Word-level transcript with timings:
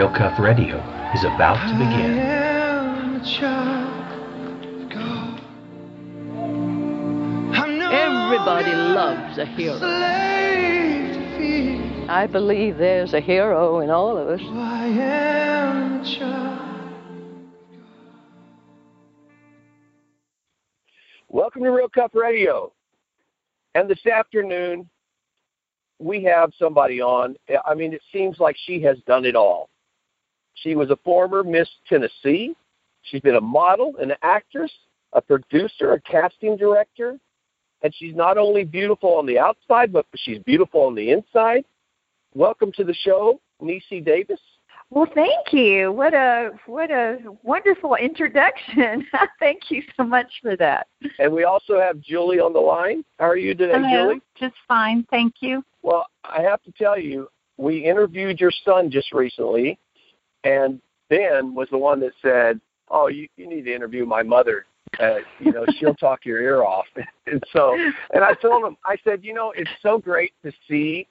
Real 0.00 0.16
Cuff 0.16 0.38
Radio 0.38 0.78
is 1.12 1.24
about 1.24 1.60
to 1.68 1.74
begin. 1.74 2.18
Everybody 7.92 8.72
loves 8.72 9.36
a 9.36 9.44
hero. 9.44 9.78
I 12.08 12.26
believe 12.26 12.78
there's 12.78 13.12
a 13.12 13.20
hero 13.20 13.80
in 13.80 13.90
all 13.90 14.16
of 14.16 14.28
us. 14.28 14.40
Welcome 21.28 21.64
to 21.64 21.70
Real 21.70 21.90
Cuff 21.90 22.14
Radio. 22.14 22.72
And 23.74 23.86
this 23.86 24.06
afternoon, 24.06 24.88
we 25.98 26.24
have 26.24 26.52
somebody 26.58 27.02
on. 27.02 27.36
I 27.66 27.74
mean, 27.74 27.92
it 27.92 28.00
seems 28.10 28.40
like 28.40 28.56
she 28.56 28.80
has 28.80 28.96
done 29.06 29.26
it 29.26 29.36
all. 29.36 29.69
She 30.54 30.74
was 30.74 30.90
a 30.90 30.96
former 30.96 31.42
Miss 31.42 31.68
Tennessee. 31.88 32.54
She's 33.02 33.20
been 33.20 33.36
a 33.36 33.40
model, 33.40 33.94
an 33.98 34.12
actress, 34.22 34.72
a 35.12 35.20
producer, 35.20 35.92
a 35.92 36.00
casting 36.00 36.56
director, 36.56 37.18
and 37.82 37.94
she's 37.94 38.14
not 38.14 38.36
only 38.36 38.64
beautiful 38.64 39.14
on 39.14 39.26
the 39.26 39.38
outside, 39.38 39.92
but 39.92 40.06
she's 40.16 40.38
beautiful 40.40 40.82
on 40.82 40.94
the 40.94 41.10
inside. 41.10 41.64
Welcome 42.34 42.72
to 42.72 42.84
the 42.84 42.94
show, 42.94 43.40
Nisi 43.60 44.00
Davies. 44.00 44.38
Well, 44.90 45.06
thank 45.14 45.52
you. 45.52 45.92
What 45.92 46.14
a 46.14 46.50
what 46.66 46.90
a 46.90 47.18
wonderful 47.44 47.94
introduction. 47.94 49.06
thank 49.38 49.70
you 49.70 49.82
so 49.96 50.02
much 50.02 50.26
for 50.42 50.56
that. 50.56 50.88
And 51.20 51.32
we 51.32 51.44
also 51.44 51.80
have 51.80 52.00
Julie 52.00 52.40
on 52.40 52.52
the 52.52 52.60
line. 52.60 53.04
How 53.20 53.26
are 53.26 53.36
you 53.36 53.54
today, 53.54 53.74
Hello. 53.74 54.08
Julie? 54.08 54.20
Just 54.38 54.56
fine, 54.66 55.06
thank 55.08 55.34
you. 55.40 55.64
Well, 55.82 56.06
I 56.24 56.42
have 56.42 56.60
to 56.64 56.72
tell 56.72 56.98
you, 56.98 57.28
we 57.56 57.84
interviewed 57.84 58.40
your 58.40 58.52
son 58.64 58.90
just 58.90 59.12
recently, 59.12 59.78
and 60.44 60.80
Ben 61.08 61.54
was 61.54 61.68
the 61.70 61.78
one 61.78 62.00
that 62.00 62.12
said, 62.22 62.60
"Oh, 62.88 63.08
you, 63.08 63.28
you 63.36 63.48
need 63.48 63.64
to 63.64 63.74
interview 63.74 64.06
my 64.06 64.22
mother. 64.22 64.66
Uh, 64.98 65.18
you 65.38 65.52
know, 65.52 65.64
she'll 65.78 65.94
talk 65.94 66.24
your 66.24 66.40
ear 66.40 66.62
off." 66.62 66.86
and 67.26 67.42
so, 67.52 67.74
and 68.14 68.24
I 68.24 68.34
told 68.34 68.64
him, 68.64 68.76
I 68.84 68.96
said, 69.04 69.24
you 69.24 69.34
know, 69.34 69.52
it's 69.56 69.70
so 69.82 69.98
great 69.98 70.32
to 70.44 70.52
see 70.68 71.06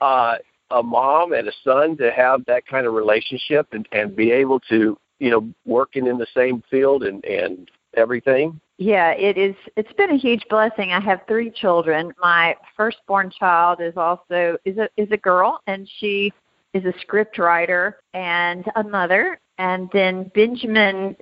uh, 0.00 0.34
a 0.70 0.82
mom 0.82 1.32
and 1.32 1.48
a 1.48 1.52
son 1.64 1.96
to 1.98 2.10
have 2.12 2.44
that 2.46 2.66
kind 2.66 2.86
of 2.86 2.94
relationship 2.94 3.68
and 3.72 3.88
and 3.92 4.14
be 4.14 4.30
able 4.30 4.60
to, 4.60 4.98
you 5.18 5.30
know, 5.30 5.48
working 5.64 6.06
in 6.06 6.18
the 6.18 6.26
same 6.34 6.62
field 6.70 7.02
and 7.02 7.24
and 7.24 7.70
everything. 7.94 8.60
Yeah, 8.78 9.10
it 9.12 9.38
is. 9.38 9.54
It's 9.76 9.92
been 9.92 10.10
a 10.10 10.16
huge 10.18 10.44
blessing. 10.50 10.92
I 10.92 11.00
have 11.00 11.20
three 11.28 11.50
children. 11.50 12.12
My 12.20 12.56
firstborn 12.76 13.30
child 13.30 13.80
is 13.80 13.96
also 13.96 14.56
is 14.64 14.76
a 14.78 14.88
is 14.96 15.08
a 15.12 15.16
girl, 15.16 15.60
and 15.66 15.88
she 15.98 16.32
is 16.74 16.84
a 16.84 16.94
script 17.00 17.38
writer 17.38 17.98
and 18.14 18.64
a 18.76 18.82
mother. 18.82 19.38
And 19.58 19.88
then 19.92 20.30
Benjamin, 20.34 21.16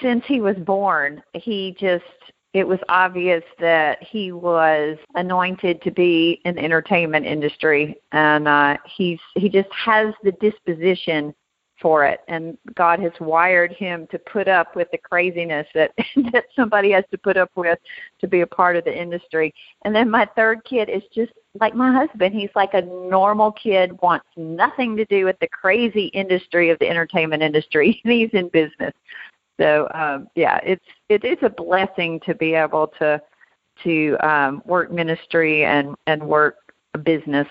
since 0.00 0.24
he 0.26 0.40
was 0.40 0.56
born, 0.56 1.22
he 1.34 1.76
just 1.78 2.04
it 2.54 2.66
was 2.66 2.78
obvious 2.88 3.42
that 3.58 4.00
he 4.00 4.30
was 4.30 4.96
anointed 5.16 5.82
to 5.82 5.90
be 5.90 6.40
in 6.44 6.54
the 6.54 6.62
entertainment 6.62 7.26
industry, 7.26 7.96
and 8.12 8.46
uh, 8.46 8.76
he's 8.86 9.18
he 9.34 9.48
just 9.48 9.68
has 9.72 10.14
the 10.22 10.32
disposition 10.32 11.34
for 11.84 12.06
it 12.06 12.20
and 12.28 12.56
God 12.76 12.98
has 13.00 13.12
wired 13.20 13.70
him 13.70 14.06
to 14.10 14.18
put 14.18 14.48
up 14.48 14.74
with 14.74 14.90
the 14.90 14.96
craziness 14.96 15.66
that 15.74 15.92
that 16.32 16.46
somebody 16.56 16.90
has 16.92 17.04
to 17.10 17.18
put 17.18 17.36
up 17.36 17.50
with 17.56 17.78
to 18.22 18.26
be 18.26 18.40
a 18.40 18.46
part 18.46 18.76
of 18.76 18.84
the 18.84 18.98
industry. 18.98 19.52
And 19.84 19.94
then 19.94 20.08
my 20.08 20.26
third 20.34 20.64
kid 20.64 20.88
is 20.88 21.02
just 21.14 21.32
like 21.60 21.74
my 21.74 21.92
husband. 21.92 22.34
He's 22.34 22.48
like 22.54 22.72
a 22.72 22.80
normal 22.80 23.52
kid, 23.52 24.00
wants 24.00 24.24
nothing 24.34 24.96
to 24.96 25.04
do 25.04 25.26
with 25.26 25.38
the 25.40 25.46
crazy 25.48 26.06
industry 26.06 26.70
of 26.70 26.78
the 26.78 26.88
entertainment 26.88 27.42
industry. 27.42 28.00
He's 28.04 28.30
in 28.32 28.48
business. 28.48 28.94
So 29.60 29.86
um 29.92 30.28
yeah, 30.34 30.60
it's 30.64 30.86
it 31.10 31.22
is 31.22 31.36
a 31.42 31.50
blessing 31.50 32.18
to 32.20 32.34
be 32.34 32.54
able 32.54 32.94
to 32.98 33.20
to 33.82 34.16
um 34.26 34.62
work 34.64 34.90
ministry 34.90 35.66
and 35.66 35.96
and 36.06 36.22
work 36.26 36.56
business 37.02 37.48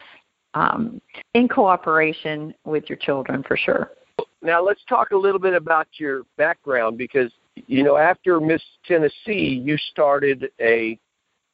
um 0.56 1.00
in 1.36 1.48
cooperation 1.48 2.56
with 2.66 2.90
your 2.90 2.98
children 2.98 3.44
for 3.44 3.56
sure. 3.56 3.92
Now 4.44 4.64
let's 4.64 4.82
talk 4.90 5.12
a 5.12 5.18
little 5.18 5.40
bit 5.40 5.54
about 5.54 5.88
your 5.98 6.24
background 6.38 6.98
because 6.98 7.32
you 7.68 7.84
know 7.84 7.98
after 7.98 8.40
Miss 8.40 8.62
Tennessee, 8.86 9.62
you 9.64 9.78
started 9.92 10.52
a 10.60 11.00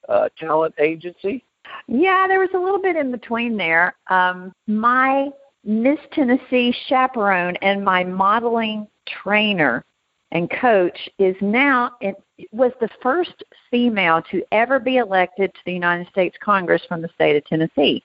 uh, 0.08 0.30
talent 0.38 0.74
agency. 0.80 1.44
Yeah, 1.88 2.26
there 2.28 2.40
was 2.40 2.50
a 2.56 2.58
little 2.58 2.82
bit 2.82 2.96
in 2.96 3.12
between 3.12 3.58
there. 3.58 3.96
Um, 4.10 4.54
my 4.68 5.30
Miss 5.64 6.00
Tennessee 6.14 6.74
chaperone 6.88 7.56
and 7.62 7.84
my 7.84 8.04
modeling 8.04 8.88
trainer 9.08 9.86
and 10.32 10.50
coach 10.50 11.10
is 11.18 11.36
now 11.42 11.92
it 12.02 12.16
was 12.52 12.72
the 12.80 12.90
first 13.02 13.44
female 13.72 14.22
to 14.32 14.44
ever 14.52 14.80
be 14.80 14.98
elected 14.98 15.54
to 15.54 15.60
the 15.66 15.74
United 15.74 16.08
States 16.10 16.38
Congress 16.42 16.82
from 16.88 17.02
the 17.02 17.10
state 17.16 17.36
of 17.36 17.46
Tennessee. 17.46 18.04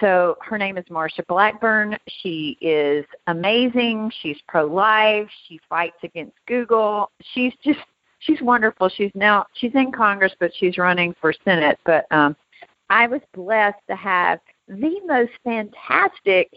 So 0.00 0.36
her 0.42 0.58
name 0.58 0.78
is 0.78 0.84
Marsha 0.86 1.26
Blackburn. 1.26 1.96
She 2.08 2.56
is 2.60 3.04
amazing. 3.26 4.12
She's 4.22 4.38
pro-life. 4.46 5.28
She 5.48 5.58
fights 5.68 5.96
against 6.02 6.36
Google. 6.46 7.10
She's 7.34 7.52
just 7.64 7.80
she's 8.20 8.40
wonderful. 8.40 8.88
She's 8.88 9.10
now 9.14 9.46
she's 9.54 9.74
in 9.74 9.90
Congress, 9.90 10.32
but 10.38 10.52
she's 10.54 10.78
running 10.78 11.14
for 11.20 11.32
Senate. 11.44 11.78
But 11.84 12.06
um, 12.10 12.36
I 12.90 13.06
was 13.06 13.20
blessed 13.34 13.80
to 13.88 13.96
have 13.96 14.38
the 14.68 15.00
most 15.06 15.32
fantastic 15.44 16.50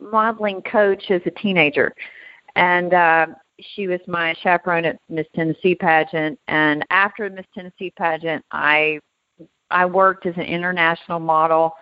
modeling 0.00 0.62
coach 0.62 1.10
as 1.10 1.20
a 1.26 1.30
teenager, 1.30 1.92
and 2.54 2.94
uh, 2.94 3.26
she 3.60 3.88
was 3.88 4.00
my 4.06 4.34
chaperone 4.42 4.84
at 4.84 4.98
Miss 5.08 5.26
Tennessee 5.34 5.74
pageant. 5.74 6.38
And 6.48 6.84
after 6.90 7.28
Miss 7.28 7.46
Tennessee 7.54 7.92
pageant, 7.96 8.44
I 8.52 9.00
I 9.70 9.84
worked 9.84 10.26
as 10.26 10.34
an 10.36 10.42
international 10.42 11.20
model 11.20 11.74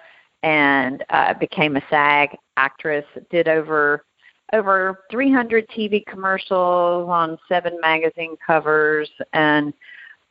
and 0.45 1.03
uh, 1.09 1.33
became 1.35 1.77
a 1.77 1.83
SAG 1.89 2.37
actress. 2.59 3.05
Did 3.31 3.49
over 3.49 4.05
over 4.53 5.01
300 5.11 5.67
TV 5.71 6.05
commercials 6.07 7.09
on 7.09 7.39
seven 7.49 7.81
magazine 7.81 8.37
covers, 8.47 9.09
and 9.33 9.73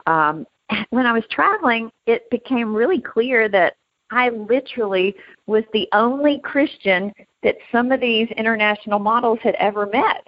um, 0.06 0.46
when 0.92 1.08
I 1.08 1.12
was 1.12 1.24
traveling, 1.30 1.92
it 2.06 2.30
became 2.30 2.76
really 2.76 3.02
clear 3.02 3.50
that 3.50 3.74
I 4.12 4.30
literally 4.30 5.16
was 5.48 5.64
the 5.74 5.90
only 5.94 6.40
Christian 6.40 7.12
that 7.42 7.56
some 7.72 7.92
of 7.92 8.00
these 8.00 8.30
international 8.38 9.00
models 9.00 9.40
had 9.42 9.56
ever 9.56 9.88
met. 9.88 10.28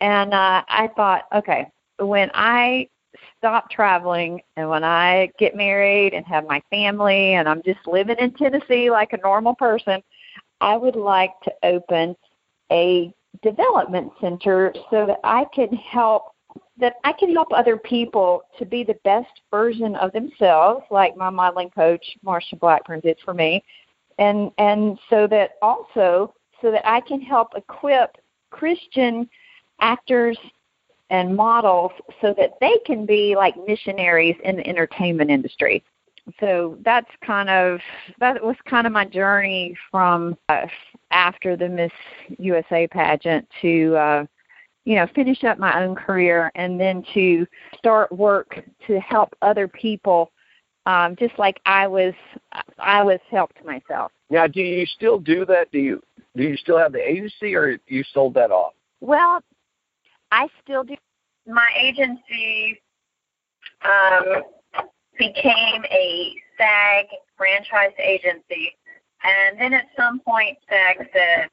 And 0.00 0.32
uh, 0.32 0.64
I 0.66 0.88
thought, 0.96 1.24
okay, 1.34 1.66
when 1.98 2.30
I 2.32 2.88
stop 3.38 3.70
traveling 3.70 4.40
and 4.56 4.68
when 4.68 4.84
I 4.84 5.30
get 5.38 5.56
married 5.56 6.14
and 6.14 6.24
have 6.26 6.46
my 6.46 6.62
family 6.70 7.34
and 7.34 7.48
I'm 7.48 7.62
just 7.62 7.86
living 7.86 8.16
in 8.18 8.32
Tennessee 8.32 8.90
like 8.90 9.12
a 9.12 9.18
normal 9.18 9.54
person, 9.54 10.02
I 10.60 10.76
would 10.76 10.96
like 10.96 11.32
to 11.44 11.52
open 11.62 12.14
a 12.70 13.12
development 13.42 14.12
center 14.20 14.72
so 14.90 15.06
that 15.06 15.20
I 15.24 15.46
can 15.54 15.72
help 15.74 16.34
that 16.78 16.94
I 17.04 17.12
can 17.12 17.32
help 17.32 17.48
other 17.52 17.76
people 17.76 18.42
to 18.58 18.64
be 18.64 18.82
the 18.82 18.98
best 19.04 19.42
version 19.50 19.94
of 19.96 20.12
themselves, 20.12 20.84
like 20.90 21.16
my 21.16 21.30
modeling 21.30 21.70
coach 21.70 22.04
Marsha 22.24 22.58
Blackburn 22.58 23.00
did 23.00 23.18
for 23.24 23.34
me, 23.34 23.62
and 24.18 24.50
and 24.58 24.98
so 25.08 25.26
that 25.28 25.52
also 25.62 26.34
so 26.60 26.70
that 26.70 26.86
I 26.88 27.00
can 27.00 27.20
help 27.20 27.48
equip 27.56 28.16
Christian 28.50 29.28
actors 29.80 30.38
and 31.10 31.36
models 31.36 31.92
so 32.20 32.34
that 32.38 32.54
they 32.60 32.78
can 32.86 33.04
be 33.04 33.34
like 33.36 33.54
missionaries 33.66 34.36
in 34.44 34.56
the 34.56 34.66
entertainment 34.66 35.30
industry. 35.30 35.82
So 36.38 36.78
that's 36.84 37.10
kind 37.24 37.50
of 37.50 37.80
that 38.20 38.42
was 38.42 38.56
kind 38.68 38.86
of 38.86 38.92
my 38.92 39.04
journey 39.04 39.76
from 39.90 40.36
uh, 40.48 40.66
after 41.10 41.56
the 41.56 41.68
Miss 41.68 41.92
USA 42.38 42.86
pageant 42.86 43.48
to 43.62 43.96
uh, 43.96 44.26
you 44.84 44.94
know 44.94 45.06
finish 45.14 45.44
up 45.44 45.58
my 45.58 45.82
own 45.82 45.94
career 45.96 46.52
and 46.54 46.80
then 46.80 47.04
to 47.14 47.46
start 47.76 48.12
work 48.12 48.62
to 48.86 49.00
help 49.00 49.34
other 49.42 49.66
people 49.66 50.30
um, 50.86 51.16
just 51.16 51.38
like 51.38 51.60
I 51.66 51.86
was 51.86 52.14
I 52.78 53.02
was 53.02 53.20
helped 53.30 53.64
myself. 53.64 54.12
Now, 54.30 54.46
do 54.46 54.60
you 54.60 54.86
still 54.86 55.18
do 55.18 55.44
that? 55.46 55.70
Do 55.72 55.78
you 55.78 56.02
do 56.36 56.42
you 56.44 56.56
still 56.56 56.78
have 56.78 56.92
the 56.92 57.06
agency, 57.06 57.54
or 57.54 57.78
you 57.86 58.04
sold 58.12 58.34
that 58.34 58.50
off? 58.50 58.72
Well, 59.00 59.42
I 60.30 60.48
still 60.62 60.84
do. 60.84 60.96
My 61.46 61.68
agency 61.78 62.80
um, 63.84 64.42
became 65.18 65.84
a 65.90 66.34
SAG 66.58 67.06
franchise 67.36 67.94
agency, 67.98 68.76
and 69.22 69.58
then 69.60 69.72
at 69.74 69.86
some 69.96 70.20
point 70.20 70.58
SAG 70.68 71.08
said, 71.12 71.48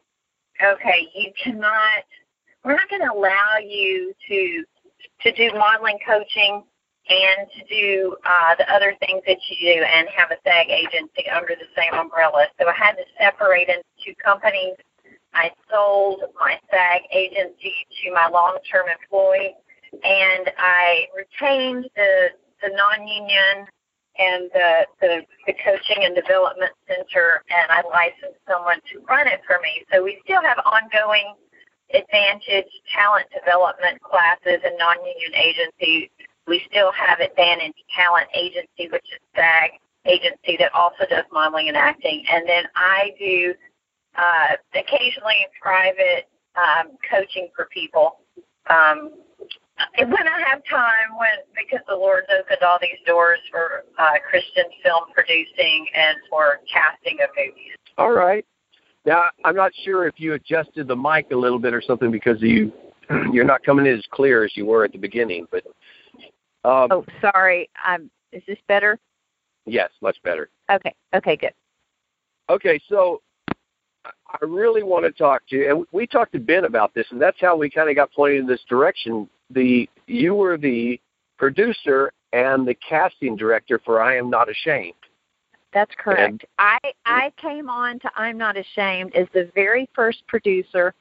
"Okay, 0.63 1.07
you 1.15 1.31
cannot. 1.41 2.03
We're 2.63 2.75
not 2.75 2.89
going 2.89 3.01
to 3.01 3.13
allow 3.13 3.57
you 3.63 4.13
to 4.27 4.63
to 5.21 5.31
do 5.31 5.57
modeling 5.57 5.97
coaching 6.05 6.63
and 7.09 7.47
to 7.55 7.63
do 7.69 8.15
uh, 8.25 8.55
the 8.57 8.71
other 8.73 8.93
things 8.99 9.21
that 9.25 9.37
you 9.49 9.75
do 9.75 9.83
and 9.83 10.07
have 10.15 10.31
a 10.31 10.37
SAG 10.43 10.69
agency 10.69 11.29
under 11.29 11.55
the 11.55 11.67
same 11.75 11.93
umbrella. 11.93 12.47
So 12.59 12.67
I 12.67 12.73
had 12.73 12.93
to 12.93 13.03
separate 13.17 13.69
into 13.69 13.83
two 14.03 14.13
companies. 14.23 14.75
I 15.37 15.51
sold 15.69 16.21
my 16.39 16.57
SAG 16.71 17.01
agency 17.13 17.75
to 18.03 18.11
my 18.11 18.27
long-term 18.27 18.87
employee, 18.89 19.53
and 19.93 20.49
I 20.57 21.05
retained 21.15 21.85
the 21.95 22.29
the 22.63 22.73
non-union 22.73 23.69
and 24.17 24.49
the, 24.51 24.85
the 24.99 25.21
the 25.45 25.53
coaching 25.63 26.03
and 26.03 26.15
development 26.15 26.73
center, 26.87 27.43
and 27.53 27.69
I 27.69 27.85
licensed 27.85 28.41
someone 28.49 28.81
to 28.91 28.99
run 29.07 29.27
it 29.27 29.41
for 29.45 29.59
me. 29.61 29.85
So 29.93 30.03
we 30.03 30.19
still 30.25 30.41
have 30.41 30.57
ongoing 30.65 31.35
Advantage 31.93 32.67
talent 32.91 33.27
development 33.31 34.01
classes 34.01 34.59
and 34.65 34.75
non-union 34.77 35.33
agencies. 35.35 36.09
We 36.45 36.61
still 36.69 36.91
have 36.91 37.21
Advantage 37.21 37.79
Talent 37.95 38.27
Agency, 38.35 38.91
which 38.91 39.07
is 39.07 39.23
SAG 39.33 39.71
agency 40.03 40.57
that 40.59 40.73
also 40.73 41.05
does 41.09 41.23
modeling 41.31 41.69
and 41.69 41.77
acting, 41.77 42.25
and 42.29 42.47
then 42.47 42.65
I 42.75 43.11
do 43.17 43.53
uh, 44.17 44.55
occasionally 44.73 45.45
private 45.61 46.27
um, 46.55 46.97
coaching 47.09 47.49
for 47.55 47.67
people. 47.73 48.19
Um, 48.69 49.11
when 49.97 50.27
I 50.27 50.41
have 50.49 50.63
time, 50.69 51.17
when 51.17 51.29
because 51.55 51.85
the 51.87 51.95
Lord's 51.95 52.27
opened 52.31 52.63
all 52.63 52.79
these 52.81 52.99
doors 53.05 53.39
for 53.51 53.83
uh, 53.99 54.13
Christian 54.27 54.65
film 54.83 55.03
producing 55.13 55.85
and 55.95 56.17
for 56.29 56.59
casting 56.71 57.19
of 57.21 57.29
movies. 57.37 57.75
All 57.97 58.11
right. 58.11 58.45
Now 59.05 59.25
I'm 59.45 59.55
not 59.55 59.71
sure 59.85 60.07
if 60.07 60.15
you 60.17 60.33
adjusted 60.33 60.87
the 60.87 60.95
mic 60.95 61.27
a 61.31 61.35
little 61.35 61.59
bit 61.59 61.73
or 61.73 61.81
something 61.81 62.11
because 62.11 62.41
you 62.41 62.71
you're 63.31 63.45
not 63.45 63.63
coming 63.63 63.85
in 63.85 63.97
as 63.97 64.05
clear 64.11 64.43
as 64.43 64.51
you 64.55 64.65
were 64.65 64.83
at 64.83 64.91
the 64.91 64.97
beginning. 64.97 65.47
But 65.51 65.63
um, 66.67 66.89
oh, 66.91 67.05
sorry. 67.21 67.69
Um, 67.87 68.09
is 68.31 68.41
this 68.47 68.57
better? 68.67 68.99
Yes, 69.65 69.89
much 70.01 70.17
better. 70.23 70.49
Okay. 70.71 70.93
Okay. 71.13 71.35
Good. 71.35 71.53
Okay, 72.49 72.79
so 72.87 73.21
I 74.29 74.37
really 74.45 74.83
want 74.83 75.05
to 75.05 75.11
talk 75.11 75.47
to 75.49 75.55
you, 75.55 75.69
and 75.69 75.85
we 75.91 76.07
talked 76.07 76.33
to 76.33 76.39
Ben 76.39 76.65
about 76.65 76.93
this, 76.93 77.07
and 77.11 77.21
that's 77.21 77.37
how 77.39 77.55
we 77.55 77.69
kind 77.69 77.89
of 77.89 77.95
got 77.95 78.11
pointed 78.11 78.39
in 78.39 78.47
this 78.47 78.63
direction. 78.69 79.29
The 79.49 79.89
you 80.07 80.35
were 80.35 80.57
the 80.57 80.99
producer 81.37 82.11
and 82.33 82.67
the 82.67 82.75
casting 82.75 83.35
director 83.35 83.79
for 83.83 84.01
I 84.01 84.17
Am 84.17 84.29
Not 84.29 84.49
Ashamed. 84.49 84.93
That's 85.73 85.93
correct. 85.97 86.19
And, 86.19 86.43
I 86.59 86.79
I 87.05 87.31
came 87.37 87.69
on 87.69 87.99
to 87.99 88.11
I'm 88.15 88.37
Not 88.37 88.57
Ashamed 88.57 89.15
as 89.15 89.27
the 89.33 89.49
very 89.55 89.89
first 89.93 90.25
producer. 90.27 90.93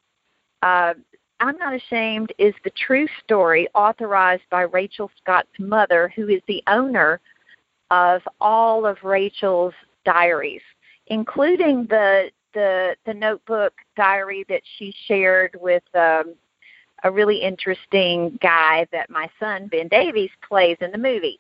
Uh, 0.63 0.95
I'm 1.41 1.57
Not 1.59 1.75
Ashamed 1.75 2.33
is 2.39 2.55
the 2.65 2.71
true 2.71 3.07
story 3.25 3.69
authorized 3.75 4.45
by 4.51 4.63
Rachel 4.63 5.11
Scott's 5.21 5.49
mother, 5.59 6.13
who 6.15 6.29
is 6.29 6.41
the 6.47 6.63
owner 6.67 7.21
of 7.91 8.23
all 8.41 8.87
of 8.87 9.03
Rachel's 9.03 9.75
diaries, 10.05 10.63
including 11.09 11.87
the 11.87 12.31
the 12.55 12.97
the 13.05 13.15
notebook 13.15 13.75
diary 13.97 14.45
that 14.49 14.63
she 14.79 14.95
shared 15.07 15.57
with 15.61 15.83
um, 15.95 16.35
a 17.05 17.11
really 17.11 17.43
interesting 17.43 18.39
guy 18.43 18.87
that 18.93 19.11
my 19.11 19.29
son 19.39 19.69
Ben 19.69 19.89
Davies 19.89 20.31
plays 20.47 20.77
in 20.81 20.91
the 20.91 20.99
movie. 20.99 21.39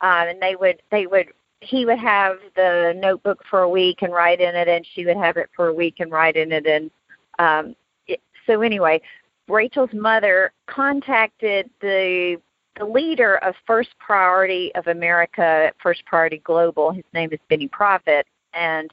Um, 0.00 0.28
and 0.28 0.42
they 0.42 0.54
would 0.54 0.80
they 0.90 1.06
would 1.06 1.28
he 1.60 1.84
would 1.84 1.98
have 1.98 2.36
the 2.54 2.94
notebook 2.96 3.42
for 3.50 3.62
a 3.62 3.68
week 3.68 4.02
and 4.02 4.12
write 4.12 4.40
in 4.40 4.54
it, 4.54 4.68
and 4.68 4.86
she 4.94 5.04
would 5.04 5.16
have 5.16 5.36
it 5.36 5.50
for 5.56 5.68
a 5.68 5.74
week 5.74 5.96
and 5.98 6.12
write 6.12 6.36
in 6.36 6.52
it. 6.52 6.66
And 6.66 6.90
um, 7.38 7.74
it, 8.06 8.20
so 8.46 8.60
anyway, 8.62 9.00
Rachel's 9.48 9.92
mother 9.92 10.52
contacted 10.66 11.70
the 11.80 12.40
the 12.78 12.84
leader 12.84 13.38
of 13.38 13.54
First 13.66 13.90
Priority 13.98 14.72
of 14.76 14.86
America, 14.86 15.72
First 15.82 16.04
Priority 16.06 16.38
Global. 16.38 16.92
His 16.92 17.04
name 17.12 17.30
is 17.32 17.40
Benny 17.48 17.68
Proffitt, 17.68 18.22
and 18.54 18.92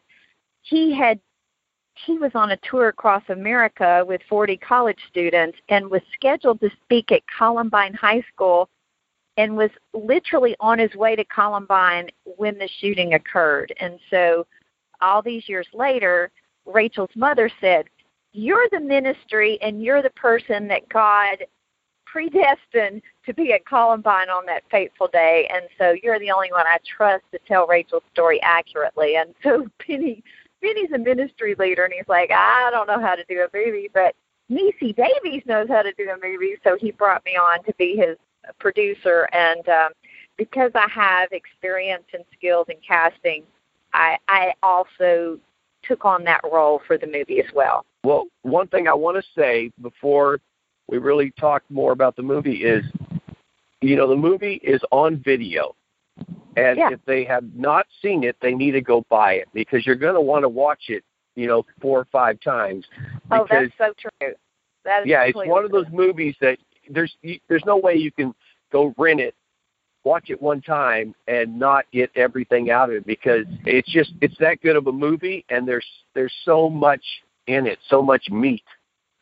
he 0.63 0.91
had 0.91 1.19
he 1.95 2.17
was 2.17 2.31
on 2.35 2.51
a 2.51 2.57
tour 2.69 2.89
across 2.89 3.23
America 3.29 4.03
with 4.07 4.21
40 4.27 4.57
college 4.57 4.99
students 5.09 5.57
and 5.69 5.89
was 5.89 6.01
scheduled 6.13 6.59
to 6.59 6.69
speak 6.83 7.11
at 7.11 7.21
Columbine 7.37 7.93
High 7.93 8.23
School 8.33 8.69
and 9.37 9.57
was 9.57 9.71
literally 9.93 10.55
on 10.59 10.79
his 10.79 10.93
way 10.95 11.15
to 11.15 11.25
Columbine 11.25 12.09
when 12.37 12.57
the 12.57 12.69
shooting 12.79 13.13
occurred. 13.13 13.73
And 13.79 13.99
so 14.09 14.45
all 15.01 15.21
these 15.21 15.47
years 15.47 15.67
later, 15.73 16.31
Rachel's 16.65 17.15
mother 17.15 17.49
said, 17.61 17.85
You're 18.33 18.67
the 18.71 18.79
ministry 18.79 19.57
and 19.61 19.81
you're 19.83 20.01
the 20.01 20.09
person 20.11 20.67
that 20.67 20.87
God 20.89 21.45
predestined 22.05 23.01
to 23.25 23.33
be 23.33 23.51
at 23.51 23.65
Columbine 23.65 24.29
on 24.29 24.45
that 24.45 24.63
fateful 24.71 25.09
day. 25.11 25.49
And 25.53 25.65
so 25.77 25.95
you're 26.01 26.19
the 26.19 26.31
only 26.31 26.51
one 26.51 26.65
I 26.65 26.77
trust 26.97 27.23
to 27.31 27.39
tell 27.45 27.67
Rachel's 27.67 28.03
story 28.13 28.41
accurately. 28.41 29.17
And 29.17 29.33
so 29.43 29.67
Penny 29.85 30.23
Benny's 30.65 30.91
a 30.93 30.97
ministry 30.97 31.55
leader 31.59 31.83
and 31.83 31.93
he's 31.93 32.07
like, 32.07 32.31
I 32.31 32.69
don't 32.71 32.87
know 32.87 32.99
how 32.99 33.15
to 33.15 33.23
do 33.29 33.41
a 33.41 33.47
movie, 33.55 33.89
but 33.93 34.15
Nisi 34.49 34.93
Davies 34.93 35.43
knows 35.45 35.67
how 35.69 35.83
to 35.83 35.91
do 35.93 36.09
a 36.09 36.15
movie, 36.15 36.55
so 36.63 36.75
he 36.79 36.91
brought 36.91 37.23
me 37.23 37.33
on 37.33 37.63
to 37.65 37.73
be 37.77 37.95
his 37.95 38.17
producer, 38.59 39.27
and 39.31 39.67
um, 39.69 39.91
because 40.37 40.71
I 40.75 40.87
have 40.89 41.29
experience 41.31 42.03
and 42.13 42.23
skills 42.37 42.67
in 42.69 42.77
casting, 42.87 43.43
I, 43.93 44.17
I 44.27 44.53
also 44.61 45.39
took 45.83 46.05
on 46.05 46.23
that 46.25 46.41
role 46.51 46.81
for 46.85 46.97
the 46.97 47.07
movie 47.07 47.39
as 47.39 47.51
well. 47.53 47.85
Well, 48.03 48.25
one 48.41 48.67
thing 48.67 48.87
I 48.87 48.93
want 48.93 49.17
to 49.17 49.23
say 49.39 49.71
before 49.81 50.39
we 50.87 50.97
really 50.97 51.31
talk 51.39 51.63
more 51.69 51.91
about 51.91 52.15
the 52.15 52.23
movie 52.23 52.63
is, 52.63 52.83
you 53.81 53.95
know, 53.95 54.07
the 54.07 54.15
movie 54.15 54.59
is 54.63 54.81
on 54.91 55.17
video. 55.23 55.75
And 56.55 56.77
yeah. 56.77 56.89
if 56.91 56.99
they 57.05 57.23
have 57.25 57.43
not 57.53 57.85
seen 58.01 58.23
it, 58.23 58.37
they 58.41 58.53
need 58.53 58.71
to 58.71 58.81
go 58.81 59.05
buy 59.09 59.33
it 59.33 59.47
because 59.53 59.85
you're 59.85 59.95
going 59.95 60.13
to 60.15 60.21
want 60.21 60.43
to 60.43 60.49
watch 60.49 60.83
it, 60.87 61.03
you 61.35 61.47
know, 61.47 61.65
four 61.81 61.99
or 61.99 62.07
five 62.11 62.39
times. 62.39 62.85
Oh, 63.31 63.45
that's 63.49 63.71
so 63.77 63.93
true. 63.99 64.33
That 64.85 65.01
is 65.01 65.07
yeah, 65.07 65.23
it's 65.23 65.35
one 65.35 65.65
of 65.65 65.71
those 65.71 65.87
movies 65.91 66.35
that 66.41 66.57
there's 66.89 67.15
there's 67.49 67.63
no 67.65 67.77
way 67.77 67.95
you 67.95 68.11
can 68.11 68.33
go 68.71 68.93
rent 68.97 69.19
it, 69.19 69.35
watch 70.03 70.29
it 70.29 70.41
one 70.41 70.61
time, 70.61 71.15
and 71.27 71.59
not 71.59 71.85
get 71.91 72.11
everything 72.15 72.69
out 72.69 72.89
of 72.89 72.97
it 72.97 73.05
because 73.05 73.45
it's 73.65 73.91
just 73.91 74.13
it's 74.21 74.37
that 74.39 74.61
good 74.61 74.75
of 74.75 74.87
a 74.87 74.91
movie, 74.91 75.43
and 75.49 75.67
there's 75.67 75.87
there's 76.13 76.33
so 76.43 76.69
much 76.69 77.03
in 77.47 77.67
it, 77.67 77.79
so 77.89 78.01
much 78.01 78.29
meat, 78.29 78.63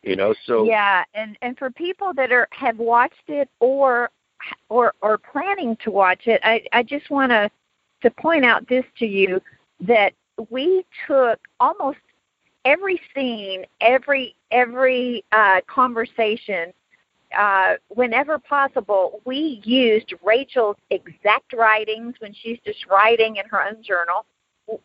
you 0.04 0.16
know. 0.16 0.36
So 0.46 0.66
yeah, 0.66 1.04
and 1.14 1.38
and 1.42 1.58
for 1.58 1.72
people 1.72 2.14
that 2.16 2.32
are 2.32 2.48
have 2.52 2.78
watched 2.78 3.30
it 3.30 3.50
or 3.60 4.10
or 4.70 4.94
or 5.02 5.18
planning 5.18 5.78
to 5.84 5.92
watch 5.92 6.28
it, 6.28 6.42
I 6.44 6.64
I 6.74 6.84
just 6.84 7.10
want 7.10 7.32
to 7.32 7.50
to 8.02 8.12
point 8.12 8.46
out 8.46 8.68
this 8.68 8.86
to 9.00 9.06
you 9.06 9.42
that 9.82 10.14
we 10.50 10.86
took 11.08 11.40
almost 11.60 12.00
every 12.66 13.00
scene, 13.14 13.66
every 13.82 14.36
every 14.52 15.24
uh, 15.32 15.62
conversation, 15.68 16.74
uh, 17.38 17.76
whenever 17.90 18.38
possible, 18.38 19.22
we 19.26 19.62
used 19.64 20.14
Rachel's 20.24 20.78
exact 20.90 21.54
writings 21.54 22.16
when 22.20 22.34
she's 22.34 22.60
just 22.66 22.86
writing 22.88 23.38
in 23.38 23.46
her 23.50 23.62
own 23.64 23.82
journal, 23.82 24.26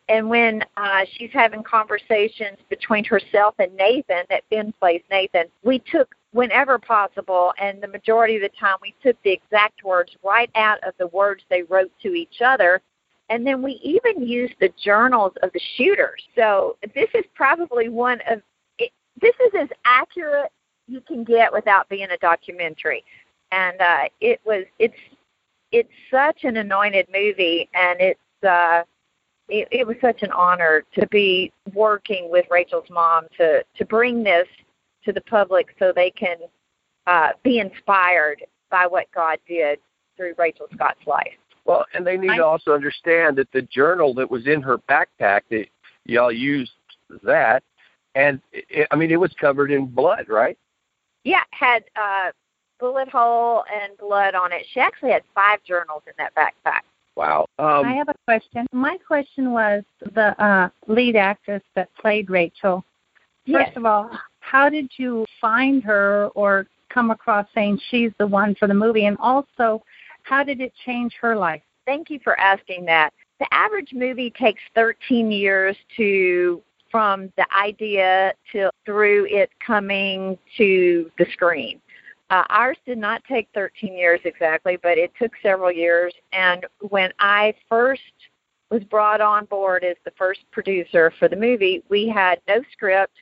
and 0.07 0.29
when 0.29 0.63
uh, 0.77 1.05
she's 1.13 1.31
having 1.31 1.63
conversations 1.63 2.57
between 2.69 3.03
herself 3.05 3.55
and 3.59 3.73
Nathan, 3.75 4.23
that 4.29 4.43
Ben 4.49 4.73
plays 4.79 5.01
Nathan. 5.09 5.45
We 5.63 5.79
took 5.79 6.15
whenever 6.31 6.77
possible, 6.77 7.53
and 7.59 7.81
the 7.81 7.87
majority 7.87 8.35
of 8.35 8.41
the 8.41 8.49
time, 8.59 8.77
we 8.81 8.93
took 9.03 9.21
the 9.23 9.31
exact 9.31 9.83
words 9.83 10.11
right 10.23 10.49
out 10.55 10.79
of 10.83 10.93
the 10.99 11.07
words 11.07 11.43
they 11.49 11.63
wrote 11.63 11.91
to 12.01 12.13
each 12.13 12.41
other 12.41 12.81
and 13.29 13.45
then 13.45 13.61
we 13.61 13.73
even 13.83 14.27
used 14.27 14.55
the 14.59 14.71
journals 14.83 15.33
of 15.43 15.51
the 15.53 15.61
shooters. 15.75 16.23
So 16.35 16.77
this 16.95 17.09
is 17.13 17.25
probably 17.35 17.87
one 17.87 18.19
of 18.29 18.41
it, 18.79 18.91
this 19.21 19.35
is 19.45 19.51
as 19.59 19.69
accurate 19.85 20.51
you 20.87 21.01
can 21.01 21.23
get 21.23 21.53
without 21.53 21.87
being 21.89 22.09
a 22.09 22.17
documentary. 22.17 23.03
And 23.51 23.79
uh, 23.79 24.09
it 24.19 24.41
was 24.45 24.65
it's 24.79 24.97
it's 25.71 25.89
such 26.09 26.43
an 26.43 26.57
anointed 26.57 27.07
movie, 27.13 27.69
and 27.75 28.01
it's 28.01 28.43
uh, 28.47 28.83
it, 29.47 29.67
it 29.71 29.85
was 29.85 29.97
such 30.01 30.23
an 30.23 30.31
honor 30.31 30.83
to 30.95 31.07
be 31.07 31.51
working 31.73 32.29
with 32.31 32.45
Rachel's 32.49 32.89
mom 32.89 33.25
to 33.37 33.63
to 33.77 33.85
bring 33.85 34.23
this 34.23 34.47
to 35.05 35.13
the 35.13 35.21
public 35.21 35.75
so 35.79 35.91
they 35.95 36.11
can 36.11 36.37
uh, 37.07 37.29
be 37.43 37.59
inspired 37.59 38.43
by 38.69 38.85
what 38.87 39.07
God 39.13 39.39
did 39.47 39.79
through 40.15 40.33
Rachel 40.37 40.67
Scott's 40.73 41.05
life. 41.07 41.33
Well, 41.65 41.85
and 41.93 42.05
they 42.05 42.17
need 42.17 42.31
I, 42.31 42.37
to 42.37 42.45
also 42.45 42.73
understand 42.73 43.37
that 43.37 43.51
the 43.51 43.61
journal 43.61 44.13
that 44.15 44.29
was 44.29 44.47
in 44.47 44.61
her 44.61 44.77
backpack 44.77 45.41
that 45.49 45.67
y'all 46.05 46.31
used 46.31 46.71
that, 47.23 47.63
and 48.15 48.41
it, 48.51 48.87
I 48.91 48.95
mean 48.95 49.11
it 49.11 49.19
was 49.19 49.31
covered 49.39 49.71
in 49.71 49.85
blood, 49.85 50.27
right? 50.29 50.57
Yeah, 51.23 51.43
had 51.51 51.83
uh, 51.95 52.31
bullet 52.79 53.09
hole 53.09 53.63
and 53.73 53.97
blood 53.97 54.35
on 54.35 54.51
it. 54.51 54.65
She 54.71 54.79
actually 54.79 55.11
had 55.11 55.23
five 55.35 55.63
journals 55.63 56.03
in 56.07 56.13
that 56.17 56.33
backpack. 56.35 56.81
Wow. 57.15 57.45
Um, 57.59 57.85
I 57.85 57.93
have 57.93 58.07
a 58.07 58.15
question. 58.25 58.65
My 58.71 58.97
question 59.05 59.51
was 59.51 59.83
the 59.99 60.41
uh, 60.43 60.69
lead 60.87 61.17
actress 61.17 61.61
that 61.75 61.89
played 61.95 62.29
Rachel. 62.29 62.85
First 63.45 63.67
yes. 63.67 63.77
of 63.77 63.85
all, 63.85 64.09
how 64.49 64.67
did 64.67 64.89
you 64.97 65.25
find 65.39 65.83
her 65.83 66.29
or 66.33 66.65
come 66.89 67.11
across 67.11 67.45
saying 67.53 67.79
she's 67.89 68.11
the 68.17 68.25
one 68.25 68.55
for 68.55 68.67
the 68.67 68.73
movie? 68.73 69.05
And 69.05 69.15
also, 69.19 69.83
how 70.23 70.43
did 70.43 70.59
it 70.59 70.73
change 70.85 71.13
her 71.21 71.35
life? 71.35 71.61
Thank 71.85 72.09
you 72.09 72.19
for 72.23 72.39
asking 72.39 72.85
that. 72.85 73.13
The 73.39 73.47
average 73.53 73.93
movie 73.93 74.31
takes 74.31 74.61
13 74.73 75.31
years 75.31 75.77
to 75.97 76.61
from 76.91 77.31
the 77.37 77.45
idea 77.55 78.33
to 78.51 78.71
through 78.85 79.27
it 79.29 79.51
coming 79.65 80.35
to 80.57 81.11
the 81.19 81.27
screen. 81.31 81.79
Uh, 82.31 82.43
ours 82.49 82.77
did 82.87 82.97
not 82.97 83.23
take 83.25 83.47
13 83.53 83.93
years 83.93 84.19
exactly, 84.25 84.77
but 84.81 84.97
it 84.97 85.11
took 85.19 85.31
several 85.43 85.71
years. 85.71 86.13
And 86.33 86.65
when 86.89 87.11
I 87.19 87.53
first 87.69 88.01
was 88.71 88.83
brought 88.83 89.21
on 89.21 89.45
board 89.45 89.83
as 89.83 89.95
the 90.05 90.11
first 90.17 90.39
producer 90.51 91.13
for 91.19 91.27
the 91.27 91.35
movie, 91.35 91.83
we 91.89 92.07
had 92.07 92.39
no 92.47 92.61
script 92.71 93.13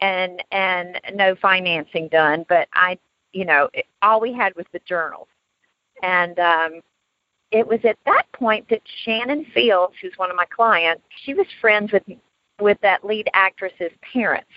and 0.00 0.42
and 0.52 1.00
no 1.14 1.34
financing 1.36 2.08
done. 2.08 2.44
But 2.48 2.68
I, 2.72 2.98
you 3.32 3.44
know, 3.44 3.68
all 4.02 4.20
we 4.20 4.32
had 4.32 4.54
was 4.56 4.66
the 4.72 4.80
journals, 4.86 5.28
and 6.02 6.38
um, 6.38 6.80
it 7.50 7.66
was 7.66 7.80
at 7.84 7.98
that 8.06 8.24
point 8.32 8.68
that 8.70 8.82
Shannon 9.04 9.44
Fields, 9.52 9.94
who's 10.00 10.12
one 10.16 10.30
of 10.30 10.36
my 10.36 10.46
clients, 10.46 11.02
she 11.24 11.34
was 11.34 11.46
friends 11.60 11.92
with 11.92 12.02
with 12.60 12.78
that 12.82 13.04
lead 13.04 13.28
actress's 13.34 13.92
parents. 14.12 14.50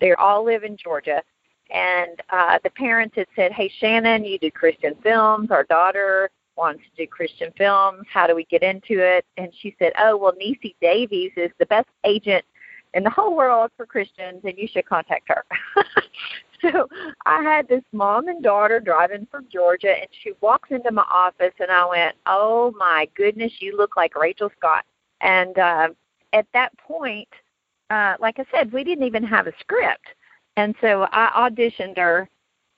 They 0.00 0.12
all 0.12 0.44
live 0.44 0.64
in 0.64 0.76
Georgia, 0.76 1.22
and 1.70 2.20
uh, 2.30 2.58
the 2.62 2.70
parents 2.70 3.16
had 3.16 3.26
said, 3.36 3.52
"Hey, 3.52 3.70
Shannon, 3.78 4.24
you 4.24 4.38
do 4.38 4.50
Christian 4.50 4.94
films. 5.02 5.50
Our 5.50 5.64
daughter 5.64 6.30
wants 6.56 6.82
to 6.82 7.04
do 7.04 7.08
Christian 7.08 7.52
films. 7.56 8.04
How 8.12 8.26
do 8.26 8.34
we 8.34 8.44
get 8.44 8.62
into 8.62 8.98
it?" 8.98 9.24
And 9.36 9.52
she 9.60 9.76
said, 9.78 9.92
"Oh, 9.98 10.16
well, 10.16 10.34
Nisi 10.38 10.74
Davies 10.80 11.32
is 11.36 11.50
the 11.58 11.66
best 11.66 11.88
agent 12.04 12.44
in 12.94 13.04
the 13.04 13.10
whole 13.10 13.36
world 13.36 13.70
for 13.76 13.86
Christians, 13.86 14.40
and 14.44 14.54
you 14.56 14.68
should 14.68 14.86
contact 14.86 15.28
her." 15.28 15.44
so 16.62 16.88
I 17.26 17.42
had 17.42 17.68
this 17.68 17.84
mom 17.92 18.28
and 18.28 18.42
daughter 18.42 18.80
driving 18.80 19.26
from 19.30 19.46
Georgia, 19.50 19.92
and 19.98 20.08
she 20.22 20.32
walks 20.40 20.70
into 20.70 20.90
my 20.90 21.04
office, 21.10 21.54
and 21.60 21.70
I 21.70 21.86
went, 21.86 22.16
"Oh 22.26 22.72
my 22.78 23.08
goodness, 23.14 23.52
you 23.60 23.76
look 23.76 23.96
like 23.96 24.16
Rachel 24.16 24.50
Scott." 24.56 24.84
And 25.20 25.58
uh, 25.58 25.88
at 26.32 26.46
that 26.52 26.76
point, 26.78 27.28
uh, 27.90 28.14
like 28.20 28.38
I 28.38 28.44
said, 28.52 28.72
we 28.72 28.84
didn't 28.84 29.04
even 29.04 29.24
have 29.24 29.46
a 29.46 29.52
script, 29.60 30.06
and 30.56 30.74
so 30.80 31.06
I 31.12 31.48
auditioned 31.48 31.96
her, 31.96 32.28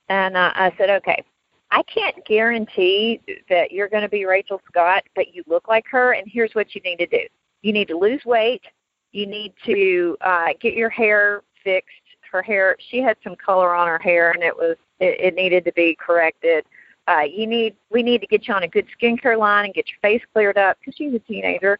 and 0.09 0.37
uh, 0.37 0.51
I 0.55 0.71
said, 0.77 0.89
"Okay, 0.89 1.23
I 1.71 1.83
can't 1.83 2.23
guarantee 2.25 3.21
that 3.49 3.71
you're 3.71 3.89
going 3.89 4.03
to 4.03 4.09
be 4.09 4.25
Rachel 4.25 4.61
Scott, 4.67 5.03
but 5.15 5.33
you 5.33 5.43
look 5.47 5.67
like 5.67 5.85
her, 5.91 6.13
and 6.13 6.27
here's 6.27 6.53
what 6.53 6.75
you 6.75 6.81
need 6.81 6.97
to 6.97 7.07
do: 7.07 7.25
you 7.61 7.73
need 7.73 7.87
to 7.87 7.97
lose 7.97 8.23
weight." 8.25 8.63
You 9.11 9.27
need 9.27 9.53
to 9.65 10.17
uh, 10.21 10.49
get 10.59 10.73
your 10.73 10.89
hair 10.89 11.43
fixed. 11.63 11.95
Her 12.31 12.41
hair 12.41 12.77
she 12.79 13.01
had 13.01 13.17
some 13.23 13.35
color 13.35 13.75
on 13.75 13.87
her 13.89 13.99
hair 13.99 14.31
and 14.31 14.41
it 14.41 14.55
was 14.55 14.77
it, 14.99 15.19
it 15.19 15.35
needed 15.35 15.65
to 15.65 15.73
be 15.73 15.97
corrected. 15.99 16.65
Uh 17.07 17.23
you 17.29 17.45
need 17.45 17.75
we 17.89 18.03
need 18.03 18.21
to 18.21 18.27
get 18.27 18.47
you 18.47 18.53
on 18.53 18.63
a 18.63 18.69
good 18.69 18.87
skincare 18.97 19.37
line 19.37 19.65
and 19.65 19.73
get 19.73 19.89
your 19.89 19.97
face 20.01 20.21
cleared 20.33 20.57
up 20.57 20.77
because 20.79 20.95
she's 20.95 21.13
a 21.13 21.19
teenager. 21.19 21.77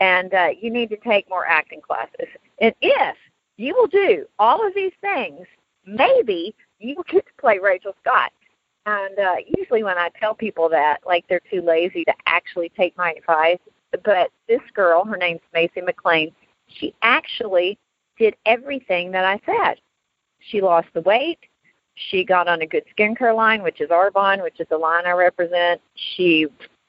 And 0.00 0.34
uh 0.34 0.48
you 0.60 0.70
need 0.70 0.90
to 0.90 0.98
take 0.98 1.30
more 1.30 1.46
acting 1.46 1.80
classes. 1.80 2.28
And 2.60 2.74
if 2.82 3.16
you 3.56 3.74
will 3.74 3.86
do 3.86 4.26
all 4.38 4.66
of 4.66 4.74
these 4.74 4.92
things 5.00 5.46
maybe 5.86 6.54
you 6.78 6.94
will 6.94 7.04
get 7.04 7.24
to 7.24 7.32
play 7.40 7.58
rachel 7.58 7.94
scott. 8.02 8.32
And 8.84 9.18
uh 9.18 9.36
usually 9.56 9.82
when 9.82 9.96
i 9.96 10.10
tell 10.20 10.34
people 10.34 10.68
that 10.68 10.98
like 11.06 11.24
they're 11.26 11.40
too 11.50 11.62
lazy 11.62 12.04
to 12.04 12.12
actually 12.26 12.68
take 12.76 12.94
my 12.98 13.12
advice 13.12 13.60
but 14.04 14.30
this 14.46 14.60
girl 14.74 15.04
her 15.06 15.16
name's 15.16 15.40
Masey 15.54 15.80
McLain 15.80 16.34
she 16.68 16.94
actually 17.02 17.78
did 18.18 18.34
everything 18.46 19.10
that 19.12 19.24
I 19.24 19.40
said. 19.46 19.80
She 20.40 20.60
lost 20.60 20.88
the 20.94 21.02
weight. 21.02 21.38
She 22.10 22.24
got 22.24 22.48
on 22.48 22.62
a 22.62 22.66
good 22.66 22.84
skincare 22.96 23.34
line, 23.34 23.62
which 23.62 23.80
is 23.80 23.90
Arbonne, 23.90 24.42
which 24.42 24.60
is 24.60 24.66
the 24.68 24.76
line 24.76 25.06
I 25.06 25.12
represent. 25.12 25.80
She 26.16 26.46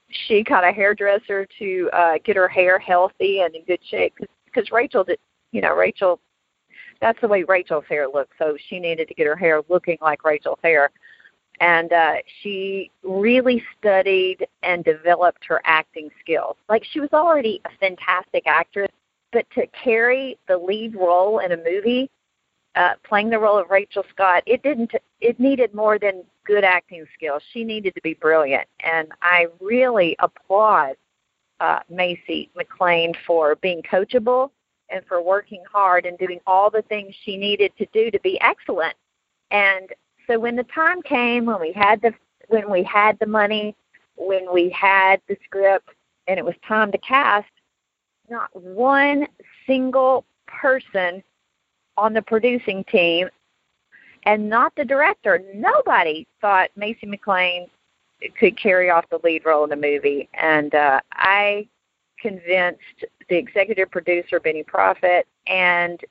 she 0.09 0.43
got 0.43 0.63
a 0.63 0.71
hairdresser 0.71 1.47
to 1.59 1.89
uh, 1.91 2.13
get 2.23 2.35
her 2.35 2.47
hair 2.47 2.79
healthy 2.79 3.41
and 3.41 3.53
in 3.55 3.63
good 3.65 3.79
shape 3.89 4.13
because 4.45 4.71
Rachel 4.71 5.03
did, 5.03 5.19
you 5.51 5.61
know, 5.61 5.75
Rachel. 5.75 6.19
That's 6.99 7.19
the 7.21 7.27
way 7.27 7.43
Rachel's 7.43 7.85
hair 7.87 8.07
looks. 8.07 8.35
So 8.39 8.57
she 8.69 8.79
needed 8.79 9.07
to 9.07 9.13
get 9.13 9.27
her 9.27 9.35
hair 9.35 9.61
looking 9.69 9.97
like 10.01 10.23
Rachel's 10.23 10.59
hair, 10.63 10.91
and 11.59 11.93
uh, 11.93 12.15
she 12.41 12.91
really 13.03 13.63
studied 13.77 14.47
and 14.63 14.83
developed 14.83 15.45
her 15.47 15.61
acting 15.63 16.09
skills. 16.19 16.57
Like 16.69 16.83
she 16.83 16.99
was 16.99 17.09
already 17.13 17.61
a 17.65 17.69
fantastic 17.79 18.43
actress, 18.45 18.91
but 19.31 19.49
to 19.51 19.67
carry 19.67 20.37
the 20.47 20.57
lead 20.57 20.95
role 20.95 21.39
in 21.39 21.51
a 21.51 21.57
movie 21.57 22.09
uh, 22.75 22.93
playing 23.03 23.29
the 23.29 23.39
role 23.39 23.57
of 23.57 23.69
Rachel 23.69 24.05
Scott, 24.11 24.43
it 24.45 24.61
didn't. 24.61 24.91
It 25.19 25.39
needed 25.39 25.73
more 25.73 25.97
than 25.97 26.23
good 26.45 26.63
acting 26.63 27.05
skills. 27.15 27.41
She 27.51 27.63
needed 27.63 27.95
to 27.95 28.01
be 28.01 28.13
brilliant, 28.13 28.67
and 28.81 29.07
I 29.21 29.47
really 29.59 30.15
applaud 30.19 30.95
uh, 31.59 31.79
Masey 31.91 32.49
McLain 32.55 33.15
for 33.25 33.55
being 33.55 33.81
coachable 33.81 34.51
and 34.89 35.03
for 35.07 35.21
working 35.21 35.63
hard 35.71 36.05
and 36.05 36.17
doing 36.17 36.39
all 36.45 36.69
the 36.69 36.83
things 36.83 37.15
she 37.23 37.35
needed 37.35 37.71
to 37.77 37.87
do 37.93 38.11
to 38.11 38.19
be 38.19 38.39
excellent. 38.41 38.95
And 39.49 39.89
so 40.27 40.39
when 40.39 40.55
the 40.55 40.63
time 40.63 41.01
came 41.01 41.45
when 41.45 41.59
we 41.59 41.73
had 41.73 42.01
the 42.01 42.13
when 42.49 42.69
we 42.69 42.83
had 42.83 43.17
the 43.19 43.25
money, 43.25 43.75
when 44.15 44.53
we 44.53 44.69
had 44.69 45.19
the 45.27 45.37
script, 45.43 45.89
and 46.27 46.37
it 46.37 46.45
was 46.45 46.55
time 46.67 46.91
to 46.91 46.97
cast, 46.99 47.49
not 48.29 48.49
one 48.55 49.27
single 49.65 50.25
person 50.47 51.23
on 51.97 52.13
the 52.13 52.21
producing 52.21 52.83
team 52.85 53.29
and 54.23 54.49
not 54.49 54.73
the 54.75 54.85
director. 54.85 55.41
Nobody 55.53 56.27
thought 56.41 56.69
Masey 56.77 57.05
McLain 57.05 57.67
could 58.39 58.57
carry 58.57 58.89
off 58.89 59.05
the 59.09 59.19
lead 59.23 59.45
role 59.45 59.63
in 59.63 59.69
the 59.69 59.75
movie. 59.75 60.27
And 60.33 60.73
uh, 60.75 61.01
I 61.13 61.67
convinced 62.19 63.05
the 63.29 63.37
executive 63.37 63.91
producer, 63.91 64.39
Benny 64.39 64.63
Proffitt, 64.63 65.23
and 65.47 66.01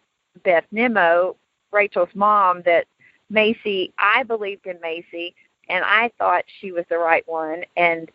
Beth 0.45 0.65
Nimmo, 0.71 1.37
Rachel's 1.73 2.15
mom, 2.15 2.63
that 2.65 2.87
Macy, 3.29 3.93
I 3.99 4.23
believed 4.23 4.67
in 4.67 4.81
Macy, 4.81 5.35
and 5.69 5.85
I 5.85 6.11
thought 6.17 6.45
she 6.61 6.73
was 6.73 6.85
the 6.89 6.99
right 6.99 7.27
one. 7.27 7.65
And 7.77 8.11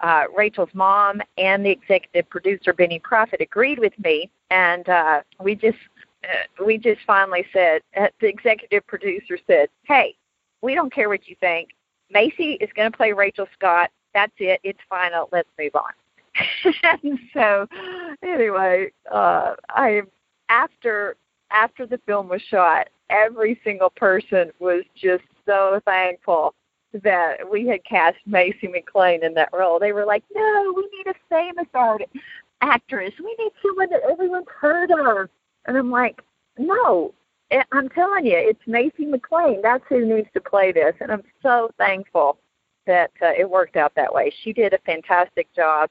uh, 0.00 0.24
Rachel's 0.36 0.74
mom 0.74 1.20
and 1.38 1.64
the 1.64 1.70
executive 1.70 2.28
producer, 2.28 2.72
Benny 2.72 3.00
Proffitt, 3.00 3.40
agreed 3.40 3.78
with 3.78 3.98
me. 3.98 4.30
And 4.50 4.88
uh, 4.88 5.22
we 5.40 5.54
just 5.54 5.78
uh, 6.24 6.64
we 6.64 6.78
just 6.78 7.00
finally 7.06 7.44
said, 7.52 7.82
uh, 7.96 8.08
the 8.20 8.26
executive 8.26 8.86
producer 8.86 9.38
said, 9.46 9.68
hey, 9.84 10.14
we 10.62 10.74
don't 10.74 10.92
care 10.92 11.08
what 11.08 11.28
you 11.28 11.36
think. 11.40 11.70
Macy 12.10 12.52
is 12.54 12.70
going 12.74 12.90
to 12.90 12.96
play 12.96 13.12
Rachel 13.12 13.46
Scott. 13.54 13.90
That's 14.14 14.32
it. 14.38 14.60
It's 14.62 14.78
final. 14.88 15.28
Let's 15.32 15.48
move 15.58 15.74
on. 15.74 15.92
and 17.02 17.18
so, 17.32 17.66
anyway, 18.22 18.90
uh, 19.10 19.54
I 19.70 20.02
after 20.48 21.16
after 21.50 21.86
the 21.86 21.98
film 22.06 22.28
was 22.28 22.42
shot, 22.42 22.88
every 23.10 23.60
single 23.64 23.90
person 23.90 24.50
was 24.58 24.84
just 24.94 25.24
so 25.46 25.80
thankful 25.84 26.54
that 27.02 27.50
we 27.50 27.66
had 27.66 27.84
cast 27.84 28.18
Masey 28.28 28.68
McLain 28.68 29.22
in 29.22 29.34
that 29.34 29.50
role. 29.52 29.78
They 29.78 29.92
were 29.92 30.04
like, 30.04 30.24
"No, 30.34 30.72
we 30.76 30.88
need 30.96 31.06
a 31.08 31.14
famous 31.28 31.68
artist, 31.74 32.10
actress. 32.60 33.12
We 33.18 33.34
need 33.38 33.52
someone 33.62 33.90
that 33.90 34.02
everyone's 34.08 34.48
heard 34.60 34.90
of." 34.90 35.28
And 35.66 35.76
I'm 35.76 35.90
like, 35.90 36.20
no, 36.58 37.12
I'm 37.72 37.88
telling 37.90 38.26
you, 38.26 38.36
it's 38.36 38.62
Masey 38.66 39.08
McLain. 39.08 39.62
That's 39.62 39.84
who 39.88 40.04
needs 40.04 40.28
to 40.34 40.40
play 40.40 40.72
this. 40.72 40.94
And 41.00 41.10
I'm 41.10 41.22
so 41.42 41.70
thankful 41.78 42.38
that 42.86 43.10
uh, 43.22 43.32
it 43.38 43.48
worked 43.48 43.76
out 43.76 43.94
that 43.96 44.12
way. 44.12 44.32
She 44.42 44.52
did 44.52 44.72
a 44.72 44.78
fantastic 44.78 45.52
job. 45.54 45.90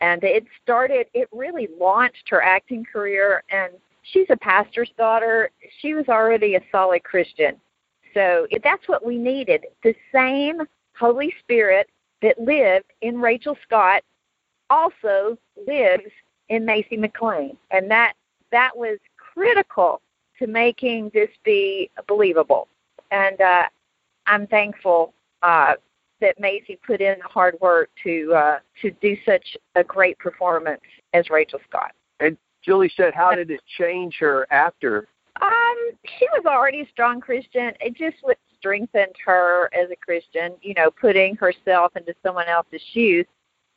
And 0.00 0.22
it 0.24 0.44
started, 0.62 1.06
it 1.14 1.28
really 1.32 1.68
launched 1.80 2.28
her 2.28 2.42
acting 2.42 2.84
career. 2.84 3.42
And 3.50 3.72
she's 4.02 4.26
a 4.30 4.36
pastor's 4.36 4.90
daughter. 4.98 5.50
She 5.80 5.94
was 5.94 6.08
already 6.08 6.56
a 6.56 6.60
solid 6.70 7.04
Christian. 7.04 7.56
So 8.14 8.46
that's 8.62 8.88
what 8.88 9.04
we 9.04 9.18
needed. 9.18 9.66
The 9.82 9.94
same 10.12 10.62
Holy 10.98 11.34
Spirit 11.40 11.90
that 12.22 12.38
lived 12.38 12.92
in 13.02 13.20
Rachel 13.20 13.56
Scott 13.64 14.02
also 14.70 15.36
lives 15.66 16.10
in 16.48 16.64
Masey 16.64 16.98
McLain. 16.98 17.56
And 17.70 17.90
that 17.90 18.14
that 18.50 18.76
was 18.76 18.98
critical 19.16 20.00
to 20.38 20.46
making 20.46 21.10
this 21.12 21.30
be 21.44 21.90
believable. 22.06 22.68
And 23.10 23.40
uh, 23.40 23.64
I'm 24.26 24.46
thankful 24.46 25.12
uh, 25.42 25.74
that 26.20 26.38
Macy 26.40 26.78
put 26.86 27.00
in 27.00 27.18
the 27.18 27.28
hard 27.28 27.56
work 27.60 27.90
to 28.04 28.32
uh, 28.34 28.58
to 28.80 28.90
do 29.02 29.16
such 29.26 29.56
a 29.74 29.84
great 29.84 30.18
performance 30.18 30.80
as 31.12 31.28
Rachel 31.30 31.60
Scott. 31.68 31.92
And 32.20 32.38
Julie 32.62 32.92
said, 32.96 33.12
how 33.14 33.34
did 33.34 33.50
it 33.50 33.60
change 33.78 34.16
her 34.20 34.46
after? 34.50 35.08
Um, 35.40 35.76
she 36.18 36.26
was 36.32 36.44
already 36.46 36.82
a 36.82 36.88
strong 36.90 37.20
Christian. 37.20 37.72
It 37.80 37.94
just 37.94 38.16
what 38.22 38.38
strengthened 38.58 39.14
her 39.24 39.70
as 39.74 39.90
a 39.90 39.96
Christian. 39.96 40.54
You 40.62 40.74
know, 40.74 40.90
putting 40.90 41.36
herself 41.36 41.96
into 41.96 42.14
someone 42.22 42.48
else's 42.48 42.82
shoes. 42.92 43.26